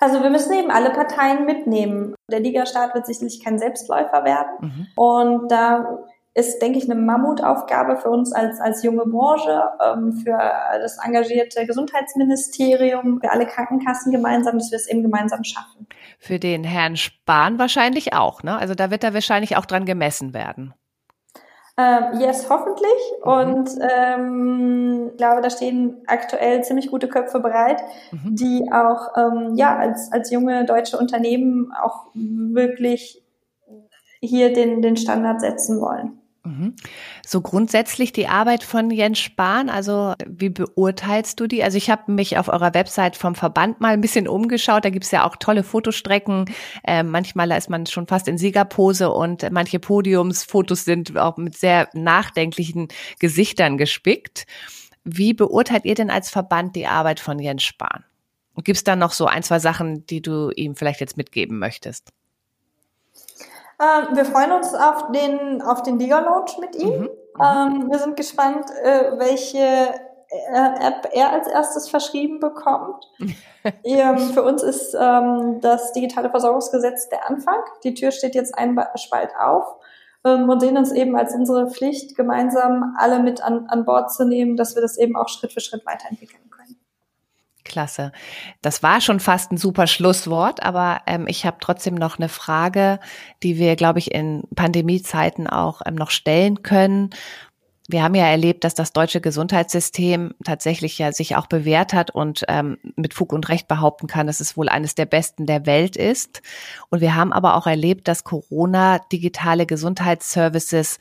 Also 0.00 0.22
wir 0.22 0.30
müssen 0.30 0.52
eben 0.52 0.70
alle 0.70 0.90
Parteien 0.90 1.46
mitnehmen. 1.46 2.14
Der 2.30 2.40
Ligastaat 2.40 2.94
wird 2.94 3.06
sicherlich 3.06 3.42
kein 3.42 3.58
Selbstläufer 3.58 4.24
werden. 4.24 4.50
Mhm. 4.60 4.86
Und 4.96 5.48
da 5.50 5.98
ist, 6.34 6.60
denke 6.60 6.78
ich, 6.78 6.90
eine 6.90 7.00
Mammutaufgabe 7.00 7.96
für 7.96 8.10
uns 8.10 8.32
als, 8.32 8.60
als 8.60 8.82
junge 8.82 9.06
Branche, 9.06 9.62
ähm, 9.80 10.12
für 10.12 10.36
das 10.80 10.98
engagierte 11.02 11.64
Gesundheitsministerium, 11.64 13.20
für 13.20 13.30
alle 13.30 13.46
Krankenkassen 13.46 14.10
gemeinsam, 14.10 14.58
dass 14.58 14.70
wir 14.72 14.76
es 14.76 14.88
eben 14.88 15.02
gemeinsam 15.02 15.44
schaffen. 15.44 15.86
Für 16.18 16.40
den 16.40 16.64
Herrn 16.64 16.96
Spahn 16.96 17.58
wahrscheinlich 17.58 18.14
auch, 18.14 18.42
ne? 18.42 18.58
Also 18.58 18.74
da 18.74 18.90
wird 18.90 19.04
er 19.04 19.14
wahrscheinlich 19.14 19.56
auch 19.56 19.64
dran 19.64 19.84
gemessen 19.84 20.34
werden. 20.34 20.74
Ähm, 21.76 22.20
yes, 22.20 22.48
hoffentlich. 22.48 22.88
Mhm. 23.24 23.32
Und 23.32 23.70
ähm, 23.80 25.08
ich 25.10 25.16
glaube, 25.16 25.42
da 25.42 25.50
stehen 25.50 26.02
aktuell 26.06 26.62
ziemlich 26.62 26.90
gute 26.90 27.08
Köpfe 27.08 27.40
bereit, 27.40 27.82
mhm. 28.12 28.36
die 28.36 28.70
auch 28.72 29.08
ähm, 29.16 29.54
ja 29.56 29.76
als 29.76 30.12
als 30.12 30.30
junge 30.30 30.64
deutsche 30.64 30.96
Unternehmen 30.98 31.72
auch 31.72 32.06
wirklich 32.14 33.22
hier 34.20 34.52
den 34.52 34.82
den 34.82 34.96
Standard 34.96 35.40
setzen 35.40 35.80
wollen. 35.80 36.20
Mhm. 36.44 36.74
So 37.26 37.40
grundsätzlich 37.40 38.12
die 38.12 38.28
Arbeit 38.28 38.64
von 38.64 38.90
Jens 38.90 39.18
Spahn, 39.18 39.70
also 39.70 40.12
wie 40.26 40.50
beurteilst 40.50 41.40
du 41.40 41.46
die? 41.46 41.64
Also 41.64 41.78
ich 41.78 41.88
habe 41.88 42.12
mich 42.12 42.36
auf 42.36 42.48
eurer 42.48 42.74
Website 42.74 43.16
vom 43.16 43.34
Verband 43.34 43.80
mal 43.80 43.94
ein 43.94 44.02
bisschen 44.02 44.28
umgeschaut, 44.28 44.84
da 44.84 44.90
gibt's 44.90 45.10
ja 45.10 45.26
auch 45.26 45.36
tolle 45.36 45.62
Fotostrecken. 45.62 46.44
Äh, 46.86 47.02
manchmal 47.02 47.50
ist 47.52 47.70
man 47.70 47.86
schon 47.86 48.06
fast 48.06 48.28
in 48.28 48.36
Siegerpose 48.36 49.10
und 49.10 49.50
manche 49.52 49.78
Podiumsfotos 49.78 50.84
sind 50.84 51.16
auch 51.16 51.38
mit 51.38 51.56
sehr 51.56 51.88
nachdenklichen 51.94 52.88
Gesichtern 53.18 53.78
gespickt. 53.78 54.46
Wie 55.02 55.32
beurteilt 55.32 55.86
ihr 55.86 55.94
denn 55.94 56.10
als 56.10 56.28
Verband 56.28 56.76
die 56.76 56.86
Arbeit 56.86 57.20
von 57.20 57.38
Jens 57.38 57.62
Spahn? 57.62 58.04
Gibt 58.56 58.76
es 58.76 58.84
da 58.84 58.96
noch 58.96 59.12
so 59.12 59.26
ein, 59.26 59.42
zwei 59.42 59.58
Sachen, 59.60 60.06
die 60.06 60.20
du 60.20 60.50
ihm 60.50 60.76
vielleicht 60.76 61.00
jetzt 61.00 61.16
mitgeben 61.16 61.58
möchtest? 61.58 62.12
Ähm, 63.84 64.16
wir 64.16 64.24
freuen 64.24 64.52
uns 64.52 64.74
auf 64.74 65.10
den, 65.12 65.62
auf 65.62 65.82
den 65.82 65.98
Liga 65.98 66.20
Launch 66.20 66.58
mit 66.58 66.76
ihm. 66.76 67.02
Mhm. 67.02 67.10
Ähm, 67.40 67.90
wir 67.90 67.98
sind 67.98 68.16
gespannt, 68.16 68.66
äh, 68.82 69.18
welche 69.18 69.58
äh, 69.58 70.86
App 70.86 71.08
er 71.12 71.32
als 71.32 71.46
erstes 71.46 71.88
verschrieben 71.88 72.40
bekommt. 72.40 73.04
ähm, 73.84 74.18
für 74.18 74.42
uns 74.42 74.62
ist 74.62 74.96
ähm, 74.98 75.60
das 75.60 75.92
digitale 75.92 76.30
Versorgungsgesetz 76.30 77.08
der 77.08 77.28
Anfang. 77.28 77.60
Die 77.82 77.94
Tür 77.94 78.10
steht 78.10 78.34
jetzt 78.34 78.56
ein 78.56 78.78
Spalt 78.96 79.30
auf 79.38 79.76
ähm, 80.24 80.48
und 80.48 80.60
sehen 80.60 80.76
uns 80.76 80.92
eben 80.92 81.16
als 81.16 81.34
unsere 81.34 81.70
Pflicht, 81.70 82.16
gemeinsam 82.16 82.94
alle 82.98 83.20
mit 83.20 83.42
an, 83.42 83.66
an 83.68 83.84
Bord 83.84 84.12
zu 84.12 84.24
nehmen, 84.24 84.56
dass 84.56 84.74
wir 84.74 84.82
das 84.82 84.96
eben 84.96 85.16
auch 85.16 85.28
Schritt 85.28 85.52
für 85.52 85.60
Schritt 85.60 85.84
weiterentwickeln. 85.84 86.42
Klasse. 87.64 88.12
Das 88.62 88.82
war 88.82 89.00
schon 89.00 89.20
fast 89.20 89.52
ein 89.52 89.56
super 89.56 89.86
Schlusswort, 89.86 90.62
aber 90.62 91.00
ähm, 91.06 91.26
ich 91.26 91.44
habe 91.46 91.56
trotzdem 91.60 91.94
noch 91.94 92.18
eine 92.18 92.28
Frage, 92.28 93.00
die 93.42 93.58
wir, 93.58 93.76
glaube 93.76 93.98
ich, 93.98 94.14
in 94.14 94.44
Pandemiezeiten 94.54 95.46
auch 95.46 95.82
ähm, 95.86 95.94
noch 95.94 96.10
stellen 96.10 96.62
können. 96.62 97.10
Wir 97.86 98.02
haben 98.02 98.14
ja 98.14 98.26
erlebt, 98.26 98.64
dass 98.64 98.74
das 98.74 98.94
deutsche 98.94 99.20
Gesundheitssystem 99.20 100.32
tatsächlich 100.42 100.98
ja 100.98 101.12
sich 101.12 101.36
auch 101.36 101.46
bewährt 101.46 101.92
hat 101.92 102.10
und 102.10 102.44
ähm, 102.48 102.78
mit 102.96 103.12
Fug 103.12 103.32
und 103.34 103.50
Recht 103.50 103.68
behaupten 103.68 104.06
kann, 104.06 104.26
dass 104.26 104.40
es 104.40 104.56
wohl 104.56 104.70
eines 104.70 104.94
der 104.94 105.04
besten 105.04 105.44
der 105.44 105.66
Welt 105.66 105.94
ist. 105.94 106.40
Und 106.88 107.02
wir 107.02 107.14
haben 107.14 107.32
aber 107.32 107.56
auch 107.56 107.66
erlebt, 107.66 108.08
dass 108.08 108.24
Corona 108.24 109.00
digitale 109.12 109.66
Gesundheitsservices 109.66 110.98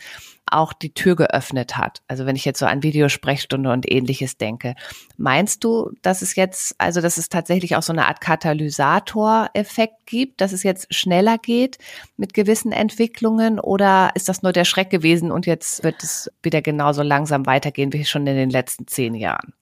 auch 0.54 0.74
die 0.74 0.94
Tür 0.94 1.16
geöffnet 1.16 1.78
hat. 1.78 2.02
Also 2.08 2.26
wenn 2.26 2.36
ich 2.36 2.46
jetzt 2.46 2.60
so 2.60 2.66
an 2.66 2.84
Videosprechstunde 2.84 3.72
und 3.72 3.92
ähnliches 3.92 4.38
denke. 4.38 4.76
Meinst 5.18 5.64
du, 5.64 5.92
dass 6.02 6.22
es 6.22 6.36
jetzt, 6.36 6.76
also 6.78 7.02
dass 7.02 7.18
es 7.18 7.30
tatsächlich 7.30 7.76
auch 7.76 7.84
so 7.84 7.94
eine 7.94 8.08
Art 8.08 8.22
Katalysator-Effekt 8.22 10.06
gibt, 10.06 10.42
dass 10.42 10.52
es 10.52 10.64
jetzt 10.64 10.94
schneller 10.94 11.38
geht 11.38 11.78
mit 12.18 12.34
gewissen 12.34 12.72
Entwicklungen 12.72 13.60
oder 13.60 14.12
ist 14.16 14.30
das 14.30 14.44
nur 14.44 14.52
der 14.52 14.66
Schreck 14.66 14.90
gewesen 14.90 15.32
und 15.32 15.46
jetzt 15.46 15.84
wird 15.84 16.04
es 16.04 16.32
wieder 16.42 16.62
genauso 16.62 17.02
langsam 17.02 17.46
weitergehen 17.46 17.94
wie 17.94 18.06
schon 18.06 18.28
in 18.28 18.36
den 18.36 18.50
letzten 18.50 18.88
zehn 18.88 19.16
Jahren? 19.16 19.54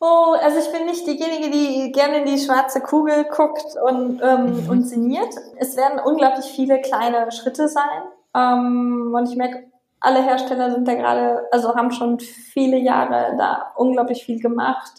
Oh, 0.00 0.36
also 0.40 0.58
ich 0.58 0.70
bin 0.70 0.86
nicht 0.86 1.06
diejenige, 1.06 1.50
die 1.50 1.90
gerne 1.90 2.18
in 2.18 2.26
die 2.26 2.38
schwarze 2.38 2.80
Kugel 2.80 3.24
guckt 3.24 3.64
und, 3.82 4.20
ähm, 4.22 4.62
mhm. 4.62 4.70
und 4.70 4.82
sinniert. 4.84 5.34
Es 5.56 5.76
werden 5.76 5.98
unglaublich 5.98 6.46
viele 6.46 6.80
kleine 6.80 7.32
Schritte 7.32 7.68
sein. 7.68 8.02
Ähm, 8.34 9.12
und 9.12 9.28
ich 9.28 9.36
merke 9.36 9.64
alle 10.00 10.22
Hersteller 10.22 10.70
sind 10.70 10.86
da 10.86 10.94
gerade, 10.94 11.46
also 11.50 11.74
haben 11.74 11.90
schon 11.90 12.20
viele 12.20 12.78
Jahre 12.78 13.36
da 13.36 13.72
unglaublich 13.76 14.24
viel 14.24 14.40
gemacht, 14.40 14.92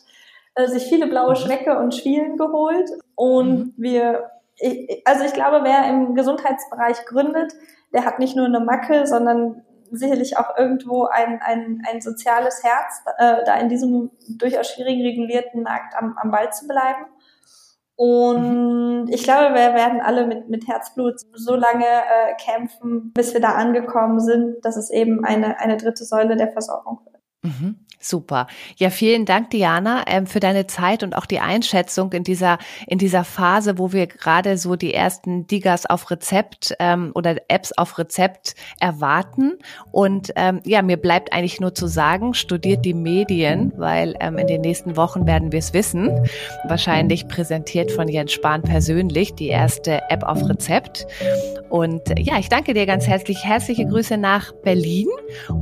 äh, 0.55 0.67
sich 0.67 0.83
viele 0.83 1.07
blaue 1.07 1.31
mhm. 1.31 1.35
Schrecke 1.35 1.77
und 1.77 1.95
Schwielen 1.95 2.37
geholt. 2.37 2.89
Und 3.15 3.57
mhm. 3.57 3.73
wir, 3.77 4.29
ich, 4.57 5.01
also 5.05 5.23
ich 5.23 5.33
glaube, 5.33 5.61
wer 5.63 5.87
im 5.89 6.15
Gesundheitsbereich 6.15 7.05
gründet, 7.05 7.53
der 7.93 8.05
hat 8.05 8.19
nicht 8.19 8.35
nur 8.35 8.45
eine 8.45 8.59
Macke, 8.59 9.07
sondern 9.07 9.63
sicherlich 9.91 10.37
auch 10.37 10.57
irgendwo 10.57 11.05
ein, 11.05 11.39
ein, 11.41 11.81
ein 11.89 12.01
soziales 12.01 12.63
Herz, 12.63 13.01
äh, 13.17 13.43
da 13.45 13.55
in 13.55 13.69
diesem 13.69 14.11
durchaus 14.27 14.69
schwierig 14.69 15.01
regulierten 15.03 15.63
Markt 15.63 15.95
am, 15.97 16.17
am 16.21 16.31
Ball 16.31 16.51
zu 16.51 16.67
bleiben. 16.67 17.05
Und 17.95 18.98
ich 19.13 19.23
glaube, 19.23 19.53
wir 19.55 19.73
werden 19.73 20.01
alle 20.01 20.25
mit, 20.27 20.49
mit 20.49 20.67
Herzblut 20.67 21.15
so 21.33 21.55
lange 21.55 21.85
äh, 21.85 22.35
kämpfen, 22.39 23.11
bis 23.13 23.33
wir 23.33 23.41
da 23.41 23.53
angekommen 23.53 24.19
sind, 24.19 24.63
dass 24.63 24.77
es 24.77 24.89
eben 24.89 25.23
eine, 25.25 25.59
eine 25.59 25.77
dritte 25.77 26.05
Säule 26.05 26.35
der 26.35 26.51
Versorgung 26.51 26.99
wird. 27.05 27.19
Mhm. 27.43 27.85
Super. 28.01 28.47
Ja, 28.77 28.91
vielen 28.91 29.25
Dank, 29.25 29.49
Diana, 29.49 30.05
ähm, 30.07 30.25
für 30.25 30.39
deine 30.39 30.67
Zeit 30.67 31.03
und 31.03 31.17
auch 31.17 31.25
die 31.25 31.41
Einschätzung 31.41 32.13
in 32.13 32.23
dieser, 32.23 32.57
in 32.87 32.97
dieser 32.97 33.25
Phase, 33.25 33.77
wo 33.77 33.91
wir 33.91 34.07
gerade 34.07 34.57
so 34.57 34.77
die 34.77 34.93
ersten 34.93 35.47
Digas 35.47 35.85
auf 35.85 36.09
Rezept 36.09 36.73
ähm, 36.79 37.11
oder 37.13 37.35
Apps 37.49 37.73
auf 37.73 37.97
Rezept 37.97 38.55
erwarten. 38.79 39.57
Und 39.91 40.31
ähm, 40.37 40.61
ja, 40.63 40.81
mir 40.81 40.95
bleibt 40.95 41.33
eigentlich 41.33 41.59
nur 41.59 41.75
zu 41.75 41.87
sagen, 41.87 42.33
studiert 42.33 42.85
die 42.85 42.93
Medien, 42.93 43.73
weil 43.75 44.15
ähm, 44.21 44.37
in 44.37 44.47
den 44.47 44.61
nächsten 44.61 44.95
Wochen 44.95 45.27
werden 45.27 45.51
wir 45.51 45.59
es 45.59 45.73
wissen. 45.73 46.25
Wahrscheinlich 46.69 47.27
präsentiert 47.27 47.91
von 47.91 48.07
Jens 48.07 48.31
Spahn 48.31 48.61
persönlich 48.61 49.35
die 49.35 49.47
erste 49.47 50.03
App 50.09 50.23
auf 50.23 50.47
Rezept. 50.47 51.05
Und 51.69 52.17
ja, 52.17 52.39
ich 52.39 52.47
danke 52.47 52.73
dir 52.73 52.85
ganz 52.85 53.07
herzlich. 53.07 53.43
Herzliche 53.43 53.85
Grüße 53.85 54.15
nach 54.17 54.53
Berlin 54.63 55.07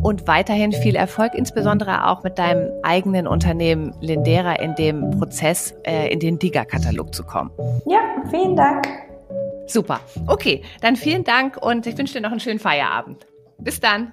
und 0.04 0.28
weiterhin 0.28 0.72
viel 0.72 0.96
Erfolg, 0.96 1.34
insbesondere 1.34 2.06
auch 2.06 2.24
mit 2.28 2.38
deinem 2.38 2.70
eigenen 2.84 3.26
Unternehmen 3.26 3.96
Lindera 4.02 4.56
in 4.56 4.76
dem 4.76 5.12
Prozess, 5.12 5.74
äh, 5.84 6.12
in 6.12 6.20
den 6.20 6.38
DIGA-Katalog 6.38 7.16
zu 7.16 7.24
kommen. 7.24 7.52
Ja, 7.86 8.00
vielen 8.30 8.58
Dank. 8.58 8.86
Super. 9.66 10.02
Okay, 10.26 10.62
dann 10.82 10.98
vielen 10.98 11.24
Dank 11.24 11.56
und 11.56 11.88
ich 11.88 11.98
wünsche 11.98 12.16
dir 12.16 12.22
noch 12.22 12.32
einen 12.32 12.42
schönen 12.42 12.60
Feierabend. 12.60 13.28
Bis 13.60 13.80
dann. 13.80 14.12